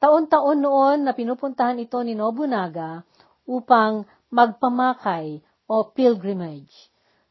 Taon-taon 0.00 0.58
noon 0.64 0.98
na 1.04 1.12
pinupuntahan 1.12 1.76
ito 1.76 2.00
ni 2.00 2.16
Nobunaga 2.16 3.04
upang 3.44 4.08
magpamakay 4.32 5.44
o 5.68 5.92
pilgrimage. 5.92 6.72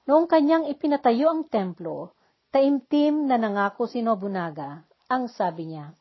Noong 0.05 0.29
kanyang 0.29 0.69
ipinatayo 0.69 1.33
ang 1.33 1.49
templo, 1.49 2.13
taimtim 2.53 3.25
na 3.25 3.41
nangako 3.41 3.89
si 3.89 4.05
Nobunaga, 4.05 4.85
ang 5.09 5.25
sabi 5.33 5.73
niya, 5.73 5.97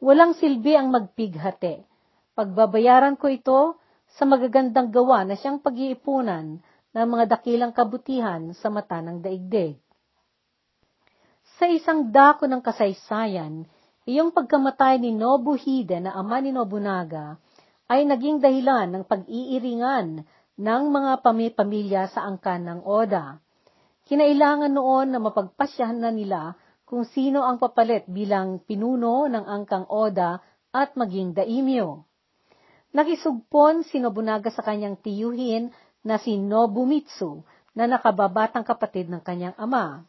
Walang 0.00 0.32
silbi 0.32 0.72
ang 0.72 0.88
magpighate. 0.88 1.84
Pagbabayaran 2.32 3.20
ko 3.20 3.28
ito 3.28 3.60
sa 4.16 4.24
magagandang 4.24 4.88
gawa 4.88 5.28
na 5.28 5.36
siyang 5.36 5.60
pag-iipunan 5.60 6.56
ng 6.96 7.06
mga 7.06 7.24
dakilang 7.36 7.76
kabutihan 7.76 8.56
sa 8.56 8.72
mata 8.72 9.04
ng 9.04 9.20
daigdig. 9.20 9.76
Sa 11.60 11.68
isang 11.68 12.08
dako 12.08 12.48
ng 12.48 12.64
kasaysayan, 12.64 13.68
iyong 14.08 14.32
pagkamatay 14.32 14.96
ni 14.96 15.12
Nobuhide 15.12 16.00
na 16.00 16.16
ama 16.16 16.40
ni 16.40 16.56
Nobunaga 16.56 17.36
ay 17.84 18.08
naging 18.08 18.40
dahilan 18.40 18.88
ng 18.88 19.04
pag-iiringan 19.04 20.24
ng 20.56 20.82
mga 20.88 21.12
pamilya 21.52 22.08
sa 22.08 22.24
angkan 22.24 22.64
ng 22.64 22.80
Oda. 22.88 23.36
Kinailangan 24.08 24.72
noon 24.72 25.12
na 25.12 25.20
mapagpasyahan 25.20 26.00
na 26.00 26.08
nila 26.08 26.56
kung 26.90 27.06
sino 27.06 27.46
ang 27.46 27.62
papalit 27.62 28.02
bilang 28.10 28.58
pinuno 28.66 29.30
ng 29.30 29.46
angkang 29.46 29.86
Oda 29.86 30.42
at 30.74 30.98
maging 30.98 31.38
daimyo. 31.38 32.02
Nakisugpon 32.90 33.86
si 33.86 34.02
Nobunaga 34.02 34.50
sa 34.50 34.66
kanyang 34.66 34.98
tiyuhin 34.98 35.70
na 36.02 36.18
si 36.18 36.34
Nobumitsu 36.34 37.46
na 37.78 37.86
nakababatang 37.86 38.66
kapatid 38.66 39.06
ng 39.06 39.22
kanyang 39.22 39.54
ama. 39.54 40.02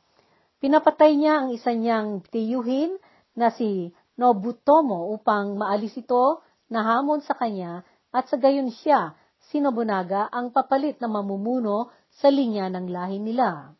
Pinapatay 0.57 1.13
niya 1.13 1.45
ang 1.45 1.53
isa 1.53 1.69
niyang 1.69 2.25
tiyuhin 2.33 2.97
na 3.37 3.53
si 3.53 3.93
Nobutomo 4.17 5.13
upang 5.13 5.61
maalis 5.61 5.93
ito 6.01 6.41
na 6.65 6.81
hamon 6.81 7.21
sa 7.21 7.37
kanya 7.37 7.85
at 8.09 8.25
sa 8.25 8.41
gayon 8.41 8.73
siya, 8.73 9.13
si 9.53 9.61
Nobunaga, 9.61 10.33
ang 10.33 10.49
papalit 10.49 10.97
na 10.97 11.05
mamumuno 11.05 11.93
sa 12.09 12.33
linya 12.33 12.65
ng 12.73 12.89
lahi 12.89 13.21
nila. 13.21 13.77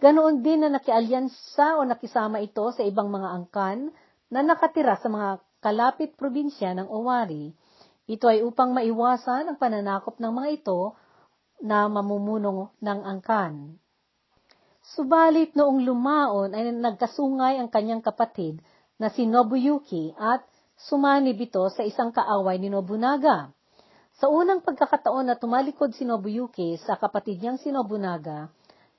Ganoon 0.00 0.40
din 0.40 0.64
na 0.64 0.72
nakialyansa 0.72 1.76
o 1.76 1.84
nakisama 1.84 2.40
ito 2.40 2.64
sa 2.72 2.80
ibang 2.80 3.12
mga 3.12 3.28
angkan 3.36 3.92
na 4.32 4.40
nakatira 4.40 4.96
sa 4.96 5.12
mga 5.12 5.44
kalapit 5.60 6.16
probinsya 6.16 6.72
ng 6.72 6.88
Owari. 6.88 7.52
Ito 8.08 8.32
ay 8.32 8.40
upang 8.40 8.72
maiwasan 8.72 9.52
ang 9.52 9.60
pananakop 9.60 10.16
ng 10.16 10.32
mga 10.32 10.48
ito 10.56 10.96
na 11.60 11.84
mamumuno 11.92 12.72
ng 12.80 12.98
angkan. 13.04 13.76
Subalit 14.80 15.52
noong 15.52 15.84
lumaon 15.84 16.56
ay 16.56 16.72
nagkasungay 16.72 17.60
ang 17.60 17.68
kanyang 17.68 18.00
kapatid 18.00 18.64
na 18.96 19.12
si 19.12 19.28
Nobuyuki 19.28 20.16
at 20.16 20.40
sumanib 20.80 21.36
ito 21.36 21.68
sa 21.68 21.84
isang 21.84 22.08
kaaway 22.08 22.56
ni 22.56 22.72
Nobunaga. 22.72 23.52
Sa 24.16 24.32
unang 24.32 24.64
pagkakataon 24.64 25.28
na 25.28 25.36
tumalikod 25.36 25.92
si 25.92 26.08
Nobuyuki 26.08 26.80
sa 26.80 26.96
kapatid 26.96 27.44
niyang 27.44 27.60
si 27.60 27.68
Nobunaga, 27.68 28.48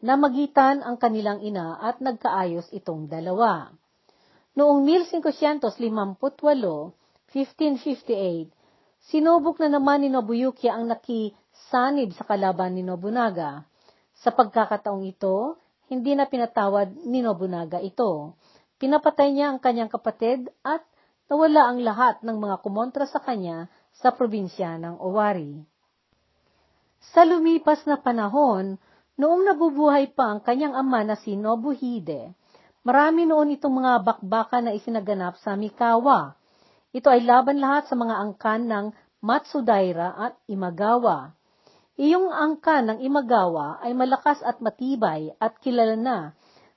namagitan 0.02 0.82
ang 0.82 0.98
kanilang 0.98 1.46
ina 1.46 1.78
at 1.78 2.02
nagkaayos 2.02 2.74
itong 2.74 3.06
dalawa. 3.08 3.70
Noong 4.58 4.84
1558, 4.84 6.20
1558, 6.20 8.52
sinubok 9.08 9.64
na 9.64 9.80
naman 9.80 10.04
ni 10.04 10.12
Nobuyuki 10.12 10.68
ang 10.68 10.92
nakisanib 10.92 12.12
sa 12.18 12.28
kalaban 12.28 12.76
ni 12.76 12.84
Nobunaga. 12.84 13.64
Sa 14.20 14.36
pagkakataong 14.36 15.08
ito, 15.08 15.56
hindi 15.88 16.12
na 16.18 16.28
pinatawad 16.28 16.92
ni 17.08 17.24
Nobunaga 17.24 17.80
ito. 17.80 18.36
Pinapatay 18.82 19.32
niya 19.32 19.56
ang 19.56 19.60
kanyang 19.62 19.88
kapatid 19.88 20.52
at 20.66 20.84
nawala 21.32 21.72
ang 21.72 21.80
lahat 21.80 22.20
ng 22.26 22.36
mga 22.36 22.60
kumontra 22.60 23.08
sa 23.08 23.24
kanya 23.24 23.72
sa 23.96 24.12
probinsya 24.12 24.76
ng 24.82 25.00
Owari. 25.00 25.64
Sa 27.16 27.24
lumipas 27.24 27.88
na 27.88 27.96
panahon, 27.98 28.78
noong 29.20 29.48
nabubuhay 29.48 30.12
pa 30.16 30.36
ang 30.36 30.40
kanyang 30.44 30.76
ama 30.78 31.04
na 31.04 31.16
si 31.20 31.36
Nobuhide, 31.36 32.32
marami 32.86 33.28
noon 33.28 33.56
itong 33.58 33.82
mga 33.82 33.94
bakbaka 34.06 34.64
na 34.64 34.72
isinaganap 34.72 35.40
sa 35.42 35.56
Mikawa. 35.56 36.36
Ito 36.92 37.08
ay 37.08 37.24
laban 37.24 37.64
lahat 37.64 37.88
sa 37.88 37.96
mga 37.96 38.16
angkan 38.20 38.62
ng 38.68 38.86
Matsudaira 39.24 40.18
at 40.18 40.34
Imagawa. 40.52 41.32
Iyong 42.00 42.34
angkan 42.34 42.90
ng 42.92 43.00
Imagawa 43.06 43.80
ay 43.84 43.94
malakas 43.94 44.42
at 44.42 44.58
matibay 44.64 45.32
at 45.38 45.60
kilala 45.62 45.96
na 45.96 46.18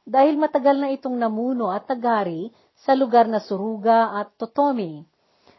dahil 0.05 0.37
matagal 0.37 0.77
na 0.77 0.93
itong 0.93 1.17
namuno 1.17 1.73
at 1.73 1.89
tagari 1.89 2.53
sa 2.77 2.93
lugar 2.93 3.25
na 3.25 3.41
Suruga 3.41 4.13
at 4.21 4.37
Totomi. 4.37 5.01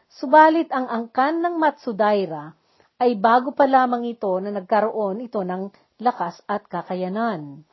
Subalit 0.05 0.69
ang 0.69 0.85
angkan 0.85 1.41
ng 1.41 1.55
Matsudaira 1.57 2.53
ay 3.01 3.17
bago 3.19 3.51
pa 3.51 3.65
lamang 3.65 4.05
ito 4.07 4.31
na 4.39 4.53
nagkaroon 4.53 5.25
ito 5.25 5.41
ng 5.41 5.84
lakas 5.99 6.43
at 6.49 6.67
kakayanan. 6.67 7.63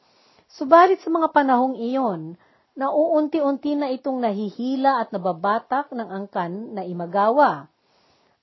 Subalit 0.53 1.01
sa 1.01 1.11
mga 1.11 1.33
panahong 1.33 1.75
iyon, 1.81 2.37
nauunti-unti 2.77 3.77
na 3.77 3.89
itong 3.93 4.21
nahihila 4.21 5.01
at 5.01 5.11
nababatak 5.11 5.91
ng 5.93 6.09
angkan 6.09 6.77
na 6.77 6.83
imagawa. 6.85 7.69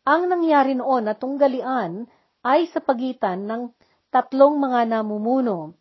Ang 0.06 0.30
nangyari 0.30 0.74
noon 0.74 1.06
na 1.06 1.14
tunggalian 1.14 2.10
ay 2.42 2.66
sa 2.72 2.82
pagitan 2.82 3.46
ng 3.46 3.62
tatlong 4.10 4.58
mga 4.58 4.90
namumuno, 4.90 5.78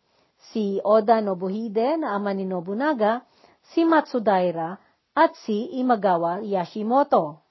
si 0.53 0.77
Oda 0.85 1.19
Nobuhide 1.19 1.97
na 1.97 2.13
ama 2.15 2.31
ni 2.31 2.45
Nobunaga, 2.45 3.25
si 3.73 3.83
Matsudaira, 3.83 4.77
at 5.17 5.35
si 5.43 5.75
Imagawa 5.81 6.39
Yashimoto. 6.45 7.41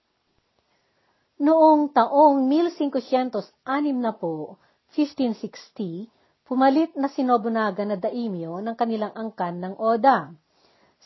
Noong 1.38 1.92
taong 1.94 2.46
1506 2.46 3.52
na 3.94 4.14
po, 4.16 4.56
1560, 4.94 6.08
pumalit 6.48 6.96
na 6.96 7.12
si 7.12 7.20
Nobunaga 7.20 7.84
na 7.84 8.00
daimyo 8.00 8.64
ng 8.64 8.72
kanilang 8.72 9.12
angkan 9.12 9.60
ng 9.60 9.74
Oda. 9.76 10.32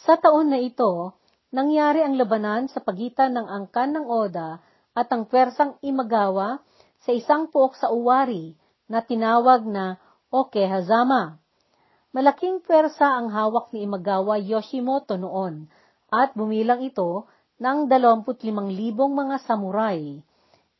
Sa 0.06 0.14
taon 0.14 0.54
na 0.54 0.62
ito, 0.62 1.18
nangyari 1.50 2.06
ang 2.06 2.14
labanan 2.14 2.70
sa 2.70 2.78
pagitan 2.78 3.34
ng 3.34 3.50
angkan 3.50 3.90
ng 3.98 4.06
Oda 4.06 4.62
at 4.94 5.10
ang 5.10 5.26
pwersang 5.26 5.74
Imagawa 5.82 6.62
sa 7.02 7.10
isang 7.10 7.50
puok 7.50 7.74
sa 7.74 7.90
Uwari 7.90 8.54
na 8.86 9.02
tinawag 9.02 9.66
na 9.66 9.98
Okehazama. 10.30 11.42
Malaking 12.14 12.62
pwersa 12.62 13.18
ang 13.18 13.34
hawak 13.34 13.74
ni 13.74 13.82
Imagawa 13.82 14.38
Yoshimoto 14.38 15.18
noon 15.18 15.66
at 16.06 16.38
bumilang 16.38 16.86
ito 16.86 17.26
ng 17.58 17.90
25,000 17.90 18.38
mga 18.94 19.36
samurai. 19.42 20.22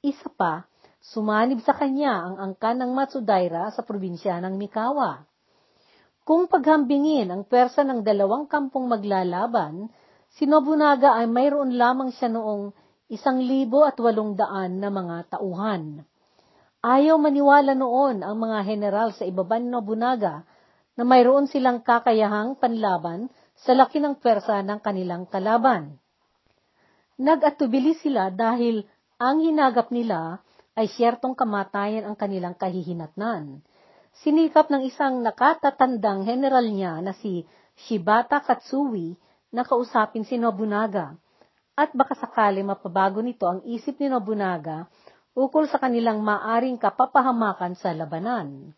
Isa 0.07 0.31
pa, 0.31 0.71
sumanib 1.03 1.59
sa 1.67 1.75
kanya 1.75 2.31
ang 2.31 2.37
angkan 2.39 2.79
ng 2.79 2.91
Matsudaira 2.95 3.75
sa 3.75 3.83
probinsya 3.83 4.39
ng 4.39 4.55
Mikawa. 4.55 5.27
Kung 6.23 6.47
paghambingin 6.47 7.35
ang 7.35 7.43
pwersa 7.43 7.83
ng 7.83 8.07
dalawang 8.07 8.47
kampong 8.47 8.87
maglalaban, 8.87 9.91
si 10.39 10.47
Nobunaga 10.47 11.19
ay 11.19 11.27
mayroon 11.27 11.75
lamang 11.75 12.15
siya 12.15 12.31
noong 12.31 12.71
isang 13.11 13.43
libo 13.43 13.83
at 13.83 13.99
walong 13.99 14.39
daan 14.39 14.79
na 14.79 14.89
mga 14.95 15.35
tauhan. 15.35 16.07
Ayaw 16.83 17.19
maniwala 17.19 17.75
noon 17.75 18.23
ang 18.23 18.39
mga 18.39 18.59
general 18.63 19.11
sa 19.19 19.27
ibaba 19.27 19.59
ni 19.59 19.67
Nobunaga 19.75 20.47
na 20.95 21.03
mayroon 21.03 21.51
silang 21.51 21.83
kakayahang 21.83 22.55
panlaban 22.63 23.27
sa 23.59 23.75
laki 23.75 23.99
ng 23.99 24.23
pwersa 24.23 24.63
ng 24.63 24.79
kanilang 24.79 25.27
kalaban. 25.27 25.99
Nag-atubili 27.19 27.99
sila 27.99 28.31
dahil 28.31 28.87
ang 29.19 29.43
hinagap 29.43 29.91
nila 29.91 30.43
ay 30.79 30.89
siyertong 30.89 31.37
kamatayan 31.37 32.09
ang 32.09 32.17
kanilang 32.17 32.57
kahihinatnan. 32.57 33.61
Sinikap 34.25 34.69
ng 34.69 34.85
isang 34.85 35.21
nakatatandang 35.25 36.25
general 36.29 36.65
niya 36.69 37.01
na 37.01 37.13
si 37.17 37.45
Shibata 37.89 38.45
Katsui 38.45 39.17
na 39.53 39.65
kausapin 39.65 40.25
si 40.25 40.37
Nobunaga 40.37 41.17
at 41.73 41.93
baka 41.97 42.13
sakali 42.17 42.61
mapabago 42.61 43.25
nito 43.25 43.49
ang 43.49 43.65
isip 43.65 43.97
ni 44.01 44.13
Nobunaga 44.13 44.89
ukol 45.33 45.65
sa 45.69 45.81
kanilang 45.81 46.21
maaring 46.21 46.77
kapapahamakan 46.77 47.73
sa 47.77 47.97
labanan. 47.97 48.77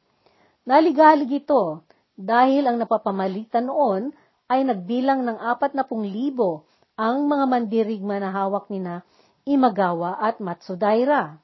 Naligalig 0.62 1.44
ito 1.44 1.82
dahil 2.14 2.70
ang 2.70 2.78
napapamalitan 2.78 3.66
noon 3.66 4.14
ay 4.46 4.62
nagbilang 4.62 5.26
ng 5.26 5.38
apat 5.42 5.74
na 5.74 5.82
pung 5.82 6.06
libo 6.06 6.70
ang 6.94 7.26
mga 7.26 7.44
mandirigma 7.50 8.22
na 8.22 8.30
hawak 8.30 8.70
ni 8.70 8.78
na 8.78 9.02
Imagawa 9.44 10.16
at 10.22 10.38
Matsudaira. 10.38 11.42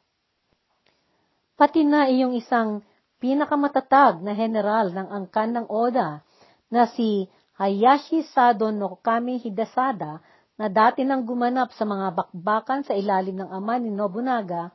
Pati 1.61 1.85
na 1.85 2.09
iyong 2.09 2.33
isang 2.41 2.81
pinakamatatag 3.21 4.25
na 4.25 4.33
general 4.33 4.97
ng 4.97 5.13
angkan 5.13 5.61
ng 5.61 5.67
Oda 5.69 6.25
na 6.73 6.89
si 6.89 7.29
Hayashi 7.61 8.25
Sado 8.33 8.73
no 8.73 8.97
Kami 8.97 9.37
Hidasada 9.37 10.25
na 10.57 10.73
dati 10.73 11.05
nang 11.05 11.29
gumanap 11.29 11.77
sa 11.77 11.85
mga 11.85 12.17
bakbakan 12.17 12.81
sa 12.81 12.97
ilalim 12.97 13.45
ng 13.45 13.53
ama 13.53 13.77
ni 13.77 13.93
Nobunaga 13.93 14.73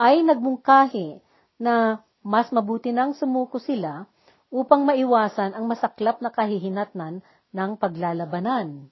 ay 0.00 0.24
nagmungkahi 0.24 1.20
na 1.60 2.00
mas 2.24 2.48
mabuti 2.48 2.88
nang 2.88 3.12
sumuko 3.12 3.60
sila 3.60 4.08
upang 4.48 4.88
maiwasan 4.88 5.52
ang 5.52 5.68
masaklap 5.68 6.24
na 6.24 6.32
kahihinatnan 6.32 7.20
ng 7.52 7.70
paglalabanan. 7.76 8.88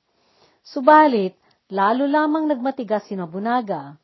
Subalit, 0.60 1.40
lalo 1.72 2.04
lamang 2.04 2.44
nagmatigas 2.44 3.08
si 3.08 3.16
Nobunaga. 3.16 3.96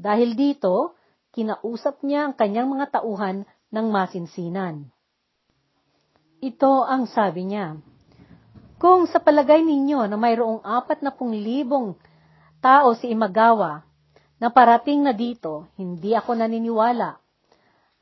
Dahil 0.00 0.32
dito, 0.32 0.96
kinausap 1.30 2.02
niya 2.02 2.30
ang 2.30 2.34
kanyang 2.34 2.68
mga 2.70 3.00
tauhan 3.00 3.46
ng 3.70 3.86
masinsinan. 3.90 4.90
Ito 6.40 6.88
ang 6.88 7.04
sabi 7.06 7.46
niya, 7.46 7.76
Kung 8.80 9.04
sa 9.06 9.20
palagay 9.20 9.60
ninyo 9.60 10.08
na 10.08 10.16
mayroong 10.16 10.64
apat 10.64 11.04
na 11.04 11.12
pung 11.12 11.36
libong 11.36 11.94
tao 12.64 12.96
si 12.96 13.12
Imagawa 13.12 13.84
na 14.40 14.48
parating 14.48 15.04
na 15.04 15.12
dito, 15.12 15.68
hindi 15.76 16.16
ako 16.16 16.40
naniniwala. 16.40 17.20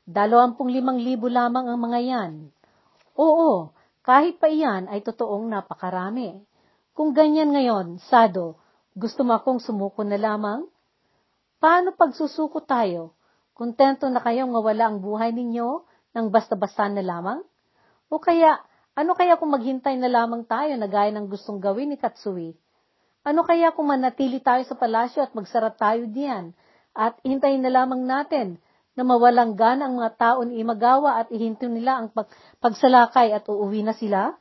Dalawampung 0.07 0.71
limang 0.71 1.03
libo 1.03 1.27
lamang 1.27 1.67
ang 1.67 1.79
mga 1.83 1.99
yan. 1.99 2.31
Oo, 3.19 3.75
kahit 4.01 4.39
pa 4.39 4.47
iyan 4.47 4.87
ay 4.87 5.03
totoong 5.03 5.51
napakarami. 5.51 6.39
Kung 6.95 7.11
ganyan 7.11 7.51
ngayon, 7.51 7.99
Sado, 8.07 8.55
gusto 8.95 9.27
mo 9.27 9.35
akong 9.35 9.59
sumuko 9.59 10.07
na 10.07 10.15
lamang? 10.15 10.63
Paano 11.59 11.91
pagsusuko 11.91 12.63
tayo? 12.63 13.18
Kontento 13.59 14.07
na 14.07 14.23
kayong 14.23 14.55
mawala 14.55 14.87
ang 14.87 15.03
buhay 15.03 15.35
ninyo 15.35 15.83
ng 16.15 16.31
basta-basta 16.31 16.87
na 16.87 17.03
lamang? 17.03 17.43
O 18.07 18.15
kaya, 18.15 18.55
ano 18.95 19.11
kaya 19.19 19.35
kung 19.35 19.51
maghintay 19.51 19.99
na 19.99 20.07
lamang 20.07 20.47
tayo 20.47 20.79
na 20.79 20.87
gaya 20.87 21.11
ng 21.11 21.27
gustong 21.27 21.59
gawin 21.59 21.91
ni 21.91 21.99
Katsui? 21.99 22.55
Ano 23.27 23.43
kaya 23.43 23.75
kung 23.75 23.91
manatili 23.91 24.39
tayo 24.39 24.63
sa 24.63 24.79
palasyo 24.79 25.27
at 25.27 25.35
magsara 25.35 25.75
tayo 25.75 26.07
diyan 26.07 26.55
at 26.95 27.19
hintayin 27.27 27.59
na 27.59 27.83
lamang 27.83 28.07
natin 28.07 28.63
na 28.95 29.03
mawalang 29.03 29.59
gana 29.59 29.91
ang 29.91 29.99
mga 29.99 30.15
tao 30.15 30.39
ni 30.47 30.63
Imagawa 30.63 31.19
at 31.19 31.27
ihinto 31.27 31.67
nila 31.67 31.99
ang 31.99 32.15
pag- 32.15 32.31
pagsalakay 32.63 33.35
at 33.35 33.43
uuwi 33.43 33.83
na 33.83 33.91
sila? 33.91 34.39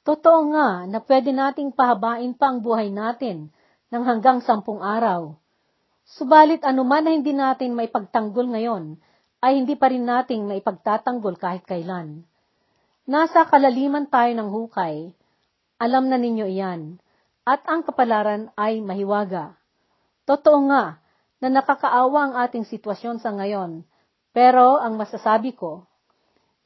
Totoo 0.00 0.48
nga 0.56 0.88
na 0.88 1.04
pwede 1.04 1.28
nating 1.28 1.76
pahabain 1.76 2.32
pa 2.32 2.56
ang 2.56 2.64
buhay 2.64 2.88
natin 2.88 3.52
ng 3.92 4.00
hanggang 4.00 4.40
sampung 4.40 4.80
araw. 4.80 5.36
Subalit 6.06 6.62
anuman 6.62 7.02
na 7.02 7.10
hindi 7.10 7.34
natin 7.34 7.74
may 7.74 7.90
pagtanggol 7.90 8.46
ngayon, 8.54 8.94
ay 9.42 9.58
hindi 9.58 9.74
pa 9.74 9.90
rin 9.90 10.06
nating 10.06 10.46
maipagtatanggol 10.46 11.34
kahit 11.34 11.66
kailan. 11.66 12.22
Nasa 13.10 13.42
kalaliman 13.42 14.06
tayo 14.06 14.30
ng 14.38 14.46
hukay, 14.46 15.10
alam 15.82 16.06
na 16.06 16.14
ninyo 16.14 16.46
iyan, 16.46 17.02
at 17.42 17.66
ang 17.66 17.82
kapalaran 17.82 18.54
ay 18.54 18.78
mahiwaga. 18.86 19.58
Totoo 20.30 20.70
nga 20.70 21.02
na 21.42 21.48
nakakaawa 21.50 22.18
ang 22.30 22.34
ating 22.38 22.66
sitwasyon 22.70 23.18
sa 23.18 23.34
ngayon, 23.34 23.82
pero 24.30 24.78
ang 24.78 24.94
masasabi 24.94 25.58
ko, 25.58 25.90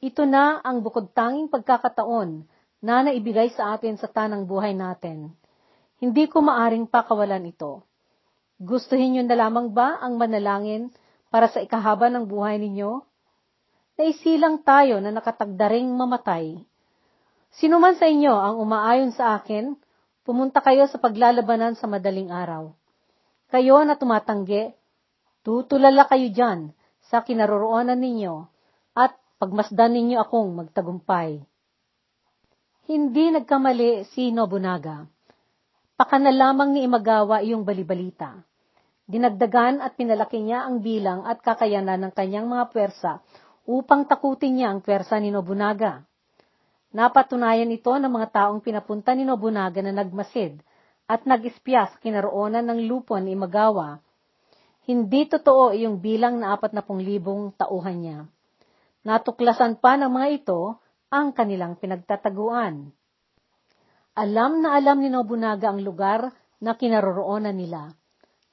ito 0.01 0.21
na 0.25 0.61
ang 0.61 0.85
bukod 0.85 1.13
tanging 1.17 1.49
pagkakataon 1.49 2.45
na 2.81 3.05
naibigay 3.05 3.53
sa 3.53 3.73
atin 3.73 3.97
sa 3.97 4.05
tanang 4.05 4.45
buhay 4.45 4.73
natin. 4.77 5.33
Hindi 5.97 6.29
ko 6.29 6.41
maaring 6.41 6.89
pakawalan 6.89 7.45
ito. 7.45 7.85
Gustuhin 8.61 9.17
niyo 9.17 9.25
na 9.25 9.49
lamang 9.49 9.73
ba 9.73 9.97
ang 9.97 10.21
manalangin 10.21 10.93
para 11.33 11.49
sa 11.49 11.65
ikahaba 11.65 12.13
ng 12.13 12.29
buhay 12.29 12.61
ninyo? 12.61 13.01
Naisilang 13.97 14.61
tayo 14.61 15.01
na 15.01 15.09
nakatagdaring 15.09 15.89
mamatay. 15.89 16.61
Sino 17.57 17.81
man 17.81 17.97
sa 17.97 18.05
inyo 18.05 18.29
ang 18.29 18.61
umaayon 18.61 19.17
sa 19.17 19.33
akin, 19.41 19.73
pumunta 20.21 20.61
kayo 20.61 20.85
sa 20.85 21.01
paglalabanan 21.01 21.73
sa 21.73 21.89
madaling 21.89 22.29
araw. 22.29 22.69
Kayo 23.49 23.81
na 23.81 23.97
tumatanggi, 23.97 24.77
tutulala 25.41 26.05
kayo 26.05 26.29
dyan 26.29 26.69
sa 27.09 27.25
kinaroroonan 27.25 27.97
ninyo 27.97 28.45
at 28.93 29.17
pagmasdan 29.41 29.97
ninyo 29.97 30.21
akong 30.21 30.53
magtagumpay. 30.53 31.41
Hindi 32.85 33.25
nagkamali 33.33 34.05
si 34.13 34.29
Nobunaga. 34.29 35.09
Paka 35.97 36.21
na 36.21 36.29
lamang 36.29 36.77
ni 36.77 36.85
Imagawa 36.85 37.41
iyong 37.41 37.65
balibalita. 37.65 38.50
Dinagdagan 39.11 39.83
at 39.83 39.99
pinalaki 39.99 40.39
niya 40.39 40.63
ang 40.63 40.79
bilang 40.79 41.27
at 41.27 41.43
kakayanan 41.43 41.99
ng 42.07 42.13
kanyang 42.15 42.47
mga 42.47 42.71
pwersa 42.71 43.19
upang 43.67 44.07
takutin 44.07 44.55
niya 44.55 44.71
ang 44.71 44.79
pwersa 44.79 45.19
ni 45.19 45.35
Nobunaga. 45.35 46.07
Napatunayan 46.95 47.67
ito 47.75 47.91
ng 47.91 48.07
mga 48.07 48.27
taong 48.31 48.63
pinapunta 48.63 49.11
ni 49.11 49.27
Nobunaga 49.27 49.83
na 49.83 49.91
nagmasid 49.91 50.63
at 51.11 51.27
nag-ispya 51.27 51.91
sa 51.91 51.97
kinaroonan 51.99 52.63
ng 52.71 52.87
lupon 52.87 53.27
ni 53.27 53.35
Imagawa. 53.35 53.99
Hindi 54.87 55.27
totoo 55.27 55.75
iyong 55.75 55.99
bilang 55.99 56.39
na 56.39 56.55
apat 56.55 56.71
na 56.71 56.79
libong 56.79 57.51
tauhan 57.59 57.97
niya. 57.99 58.19
Natuklasan 59.03 59.83
pa 59.83 59.99
ng 59.99 60.07
mga 60.07 60.27
ito 60.39 60.79
ang 61.11 61.35
kanilang 61.35 61.75
pinagtataguan. 61.75 62.95
Alam 64.15 64.63
na 64.63 64.79
alam 64.79 65.03
ni 65.03 65.11
Nobunaga 65.11 65.67
ang 65.67 65.83
lugar 65.83 66.31
na 66.63 66.79
kinaroroonan 66.79 67.59
nila. 67.59 67.91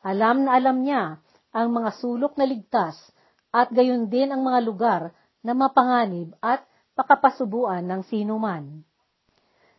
Alam 0.04 0.46
na 0.46 0.58
alam 0.58 0.86
niya 0.86 1.18
ang 1.50 1.68
mga 1.74 1.90
sulok 1.98 2.38
na 2.38 2.46
ligtas 2.46 2.94
at 3.50 3.72
gayon 3.72 4.06
din 4.06 4.30
ang 4.30 4.44
mga 4.44 4.60
lugar 4.62 5.02
na 5.42 5.52
mapanganib 5.56 6.36
at 6.38 6.62
pakapasubuan 6.94 7.86
ng 7.86 8.02
sinuman. 8.06 8.82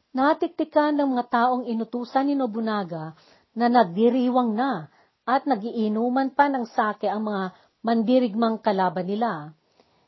Natiktikan 0.10 0.98
ng 0.98 1.14
mga 1.14 1.26
taong 1.30 1.64
inutusan 1.70 2.28
ni 2.28 2.34
Nobunaga 2.34 3.14
na 3.54 3.70
nagdiriwang 3.70 4.58
na 4.58 4.90
at 5.30 5.46
nagiinuman 5.46 6.34
pa 6.34 6.50
ng 6.50 6.66
sake 6.66 7.06
ang 7.06 7.30
mga 7.30 7.54
mandirigmang 7.86 8.58
kalaban 8.60 9.06
nila. 9.06 9.54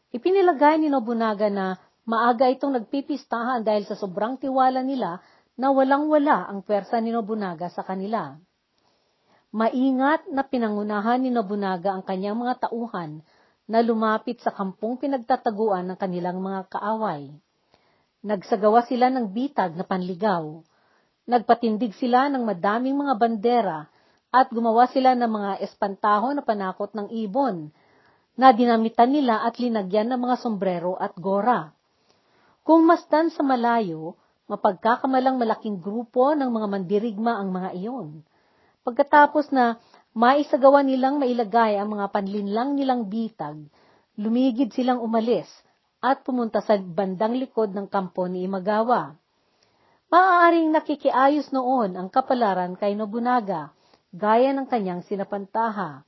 Ipinilagay 0.10 0.82
ni 0.82 0.90
Nobunaga 0.90 1.48
na 1.54 1.78
maaga 2.10 2.50
itong 2.50 2.82
nagpipistahan 2.82 3.62
dahil 3.62 3.86
sa 3.86 3.94
sobrang 3.94 4.42
tiwala 4.42 4.82
nila 4.82 5.22
na 5.56 5.70
walang-wala 5.70 6.50
ang 6.50 6.66
pwersa 6.66 6.98
ni 7.00 7.14
Nobunaga 7.14 7.70
sa 7.70 7.86
kanila. 7.86 8.34
Maingat 9.52 10.32
na 10.32 10.48
pinangunahan 10.48 11.20
ni 11.20 11.28
Nobunaga 11.28 11.92
ang 11.92 12.08
kanyang 12.08 12.40
mga 12.40 12.72
tauhan 12.72 13.20
na 13.68 13.84
lumapit 13.84 14.40
sa 14.40 14.56
kampong 14.56 14.96
pinagtataguan 14.96 15.92
ng 15.92 15.98
kanilang 16.00 16.40
mga 16.40 16.72
kaaway. 16.72 17.36
Nagsagawa 18.24 18.88
sila 18.88 19.12
ng 19.12 19.36
bitag 19.36 19.76
na 19.76 19.84
panligaw. 19.84 20.64
Nagpatindig 21.28 21.92
sila 22.00 22.32
ng 22.32 22.48
madaming 22.48 22.96
mga 22.96 23.14
bandera 23.20 23.80
at 24.32 24.48
gumawa 24.56 24.88
sila 24.88 25.20
ng 25.20 25.28
mga 25.28 25.52
espantaho 25.68 26.32
na 26.32 26.48
panakot 26.48 26.96
ng 26.96 27.12
ibon 27.12 27.76
na 28.40 28.56
dinamitan 28.56 29.12
nila 29.12 29.44
at 29.44 29.60
linagyan 29.60 30.16
ng 30.16 30.20
mga 30.32 30.40
sombrero 30.40 30.96
at 30.96 31.12
gora. 31.20 31.76
Kung 32.64 32.88
masdan 32.88 33.28
sa 33.36 33.44
malayo, 33.44 34.16
mapagkakamalang 34.48 35.36
malaking 35.36 35.84
grupo 35.84 36.32
ng 36.40 36.48
mga 36.48 36.68
mandirigma 36.72 37.36
ang 37.36 37.52
mga 37.52 37.76
iyon. 37.76 38.24
Pagkatapos 38.82 39.54
na 39.54 39.78
maisagawa 40.18 40.82
nilang 40.82 41.22
mailagay 41.22 41.78
ang 41.78 41.94
mga 41.94 42.10
panlinlang 42.10 42.74
nilang 42.74 43.06
bitag, 43.06 43.70
lumigid 44.18 44.74
silang 44.74 45.06
umalis 45.06 45.46
at 46.02 46.26
pumunta 46.26 46.66
sa 46.66 46.82
bandang 46.82 47.38
likod 47.38 47.78
ng 47.78 47.86
kampo 47.86 48.26
ni 48.26 48.50
Imagawa. 48.50 49.14
Maaaring 50.10 50.74
nakikiayos 50.74 51.54
noon 51.54 51.94
ang 51.94 52.10
kapalaran 52.10 52.74
kay 52.74 52.98
Nobunaga, 52.98 53.70
gaya 54.10 54.50
ng 54.50 54.66
kanyang 54.66 55.06
sinapantaha. 55.06 56.02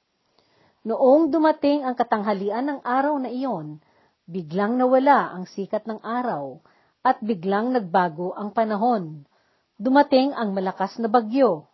Noong 0.84 1.30
dumating 1.30 1.86
ang 1.86 1.94
katanghalian 1.94 2.68
ng 2.68 2.80
araw 2.82 3.22
na 3.22 3.30
iyon, 3.30 3.80
biglang 4.26 4.82
nawala 4.82 5.30
ang 5.30 5.46
sikat 5.46 5.86
ng 5.86 6.02
araw 6.02 6.58
at 7.06 7.22
biglang 7.22 7.70
nagbago 7.70 8.34
ang 8.34 8.50
panahon. 8.50 9.30
Dumating 9.78 10.34
ang 10.34 10.58
malakas 10.58 10.98
na 10.98 11.06
bagyo 11.06 11.70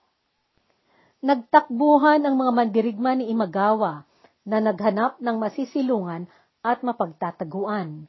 nagtakbuhan 1.19 2.23
ang 2.23 2.36
mga 2.39 2.51
mandirigma 2.55 3.12
ni 3.19 3.27
Imagawa 3.27 4.08
na 4.47 4.63
naghanap 4.63 5.19
ng 5.19 5.36
masisilungan 5.36 6.32
at 6.63 6.79
mapagtataguan. 6.79 8.08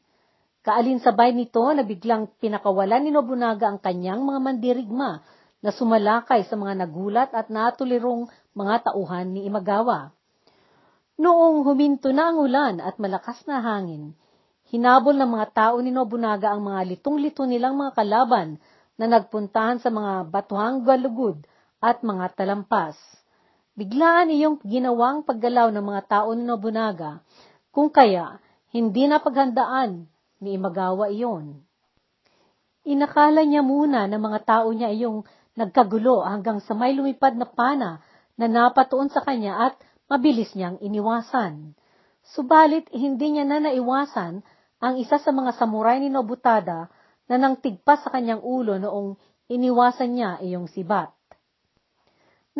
Kaalinsabay 0.62 1.34
nito 1.34 1.64
na 1.74 1.82
biglang 1.82 2.30
pinakawalan 2.38 3.02
ni 3.02 3.10
Nobunaga 3.10 3.66
ang 3.66 3.82
kanyang 3.82 4.22
mga 4.22 4.40
mandirigma 4.40 5.24
na 5.60 5.70
sumalakay 5.74 6.46
sa 6.46 6.54
mga 6.54 6.86
nagulat 6.86 7.30
at 7.34 7.50
natulirong 7.50 8.30
mga 8.54 8.92
tauhan 8.92 9.34
ni 9.34 9.44
Imagawa. 9.48 10.14
Noong 11.20 11.66
huminto 11.66 12.14
na 12.14 12.32
ang 12.32 12.40
ulan 12.40 12.80
at 12.80 12.96
malakas 12.96 13.44
na 13.44 13.60
hangin, 13.60 14.16
hinabol 14.70 15.12
ng 15.18 15.28
mga 15.28 15.46
tao 15.52 15.76
ni 15.82 15.92
Nobunaga 15.92 16.54
ang 16.54 16.64
mga 16.64 16.94
litong-lito 16.94 17.44
nilang 17.44 17.76
mga 17.76 17.92
kalaban 17.92 18.56
na 18.96 19.10
nagpuntahan 19.10 19.82
sa 19.82 19.90
mga 19.92 20.30
batuhang 20.30 20.86
galugod 20.86 21.44
at 21.80 22.04
mga 22.04 22.36
talampas. 22.36 22.96
Biglaan 23.72 24.28
iyong 24.28 24.60
ginawang 24.60 25.24
paggalaw 25.24 25.72
ng 25.72 25.80
mga 25.80 26.02
tao 26.04 26.36
ni 26.36 26.44
Nobunaga, 26.44 27.24
kung 27.72 27.88
kaya 27.88 28.36
hindi 28.68 29.08
na 29.08 29.16
paghandaan 29.16 30.04
ni 30.44 30.60
Imagawa 30.60 31.08
iyon. 31.08 31.64
Inakala 32.84 33.44
niya 33.48 33.64
muna 33.64 34.04
ng 34.04 34.20
mga 34.20 34.40
tao 34.44 34.68
niya 34.72 34.92
iyong 34.92 35.24
nagkagulo 35.56 36.20
hanggang 36.24 36.60
sa 36.60 36.76
may 36.76 36.92
lumipad 36.92 37.36
na 37.36 37.48
pana 37.48 38.04
na 38.36 38.46
napatuon 38.48 39.08
sa 39.08 39.24
kanya 39.24 39.72
at 39.72 39.74
mabilis 40.08 40.52
niyang 40.52 40.76
iniwasan. 40.80 41.72
Subalit 42.24 42.88
hindi 42.92 43.36
niya 43.36 43.48
na 43.48 43.64
naiwasan 43.64 44.44
ang 44.80 44.94
isa 44.96 45.16
sa 45.20 45.32
mga 45.32 45.56
samuray 45.56 46.00
ni 46.00 46.12
Nobutada 46.12 46.88
na 47.28 47.36
nang 47.36 47.56
tigpas 47.60 48.04
sa 48.04 48.12
kanyang 48.12 48.40
ulo 48.44 48.76
noong 48.76 49.16
iniwasan 49.48 50.10
niya 50.16 50.30
iyong 50.40 50.68
sibat 50.68 51.12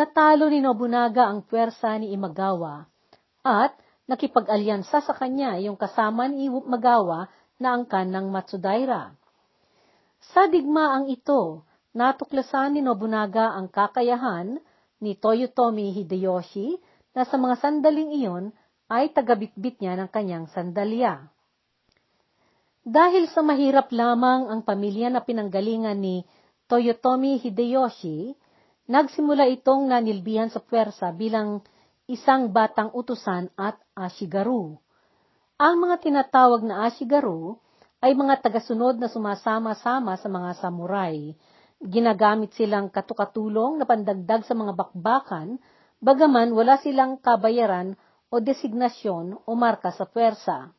natalo 0.01 0.49
ni 0.49 0.65
Nobunaga 0.65 1.29
ang 1.29 1.45
pwersa 1.45 2.01
ni 2.01 2.17
Imagawa 2.17 2.89
at 3.45 3.77
nakipag-alyansa 4.09 5.05
sa 5.05 5.13
kanya 5.13 5.61
yung 5.61 5.77
kasama 5.77 6.25
ni 6.25 6.49
Imagawa 6.49 7.29
na 7.61 7.77
angkan 7.77 8.09
ng 8.09 8.33
Matsudaira. 8.33 9.13
Sa 10.33 10.49
digmaang 10.49 11.13
ito, 11.13 11.69
natuklasan 11.93 12.73
ni 12.73 12.81
Nobunaga 12.81 13.53
ang 13.53 13.69
kakayahan 13.69 14.57
ni 15.05 15.21
Toyotomi 15.21 15.93
Hideyoshi 15.93 16.81
na 17.13 17.29
sa 17.29 17.37
mga 17.37 17.61
sandaling 17.61 18.17
iyon 18.17 18.57
ay 18.89 19.13
tagabitbit 19.13 19.85
niya 19.85 20.01
ng 20.01 20.09
kanyang 20.09 20.49
sandalya. 20.49 21.29
Dahil 22.81 23.29
sa 23.29 23.45
mahirap 23.45 23.93
lamang 23.93 24.49
ang 24.49 24.65
pamilya 24.65 25.13
na 25.13 25.21
pinanggalingan 25.21 26.01
ni 26.01 26.25
Toyotomi 26.73 27.37
Hideyoshi, 27.37 28.33
Nagsimula 28.91 29.47
itong 29.55 29.87
nanilbihan 29.87 30.51
sa 30.51 30.59
pwersa 30.59 31.15
bilang 31.15 31.63
isang 32.11 32.51
batang 32.51 32.91
utusan 32.91 33.47
at 33.55 33.79
ashigaru. 33.95 34.83
Ang 35.63 35.75
mga 35.79 36.03
tinatawag 36.03 36.67
na 36.67 36.91
ashigaru 36.91 37.55
ay 38.03 38.19
mga 38.19 38.43
tagasunod 38.43 38.99
na 38.99 39.07
sumasama-sama 39.07 40.19
sa 40.19 40.27
mga 40.27 40.51
samurai. 40.59 41.31
Ginagamit 41.79 42.51
silang 42.59 42.91
katukatulong 42.91 43.79
na 43.79 43.87
pandagdag 43.87 44.43
sa 44.43 44.59
mga 44.59 44.75
bakbakan, 44.75 45.63
bagaman 46.03 46.51
wala 46.51 46.75
silang 46.83 47.23
kabayaran 47.23 47.95
o 48.27 48.43
designasyon 48.43 49.39
o 49.47 49.51
marka 49.55 49.95
sa 49.95 50.03
pwersa. 50.03 50.75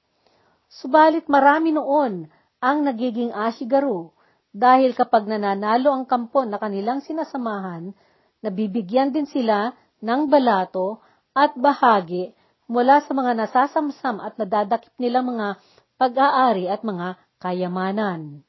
Subalit 0.68 1.32
marami 1.32 1.72
noon 1.72 2.28
ang 2.60 2.78
nagiging 2.84 3.32
ashigaru 3.32 4.12
dahil 4.52 4.92
kapag 4.92 5.32
nananalo 5.32 5.96
ang 5.96 6.04
kampo 6.04 6.44
na 6.44 6.60
kanilang 6.60 7.00
sinasamahan, 7.00 7.96
nabibigyan 8.44 9.16
din 9.16 9.24
sila 9.24 9.72
ng 10.04 10.28
balato 10.28 11.00
at 11.32 11.56
bahagi 11.56 12.36
mula 12.68 13.00
sa 13.04 13.12
mga 13.16 13.32
nasasamsam 13.36 14.20
at 14.20 14.36
nadadakip 14.36 14.92
nilang 15.00 15.32
mga 15.32 15.56
pag-aari 15.96 16.68
at 16.68 16.84
mga 16.84 17.16
kayamanan. 17.40 18.44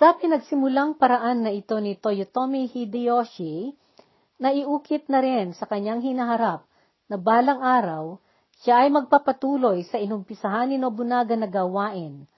Sa 0.00 0.16
pinagsimulang 0.16 0.96
paraan 0.96 1.44
na 1.44 1.52
ito 1.52 1.76
ni 1.76 1.96
Toyotomi 1.96 2.68
Hideyoshi, 2.68 3.76
naiukit 4.40 5.08
na 5.12 5.20
rin 5.20 5.52
sa 5.52 5.68
kanyang 5.68 6.00
hinaharap 6.00 6.64
na 7.08 7.16
balang 7.20 7.60
araw, 7.60 8.16
siya 8.60 8.84
ay 8.84 8.92
magpapatuloy 8.92 9.84
sa 9.88 9.96
inumpisahan 9.96 10.72
ni 10.72 10.76
Nobunaga 10.76 11.32
na 11.32 11.48
gawain– 11.48 12.24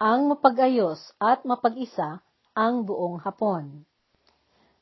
ang 0.00 0.32
mapagayos 0.32 1.12
at 1.20 1.44
mapag-isa 1.44 2.24
ang 2.56 2.88
buong 2.88 3.20
Hapon. 3.20 3.84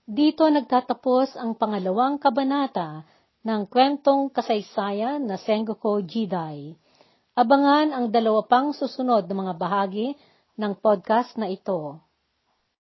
Dito 0.07 0.46
nagtatapos 0.46 1.35
ang 1.35 1.59
pangalawang 1.59 2.22
kabanata 2.22 3.02
ng 3.42 3.66
kwentong 3.66 4.31
kasaysayan 4.31 5.26
na 5.26 5.35
Sengoku 5.35 6.07
Jidai. 6.07 6.78
Abangan 7.35 7.90
ang 7.90 8.07
dalawa 8.14 8.46
pang 8.46 8.70
susunod 8.70 9.26
na 9.26 9.35
mga 9.35 9.54
bahagi 9.59 10.14
ng 10.54 10.78
podcast 10.78 11.35
na 11.35 11.50
ito. 11.50 11.98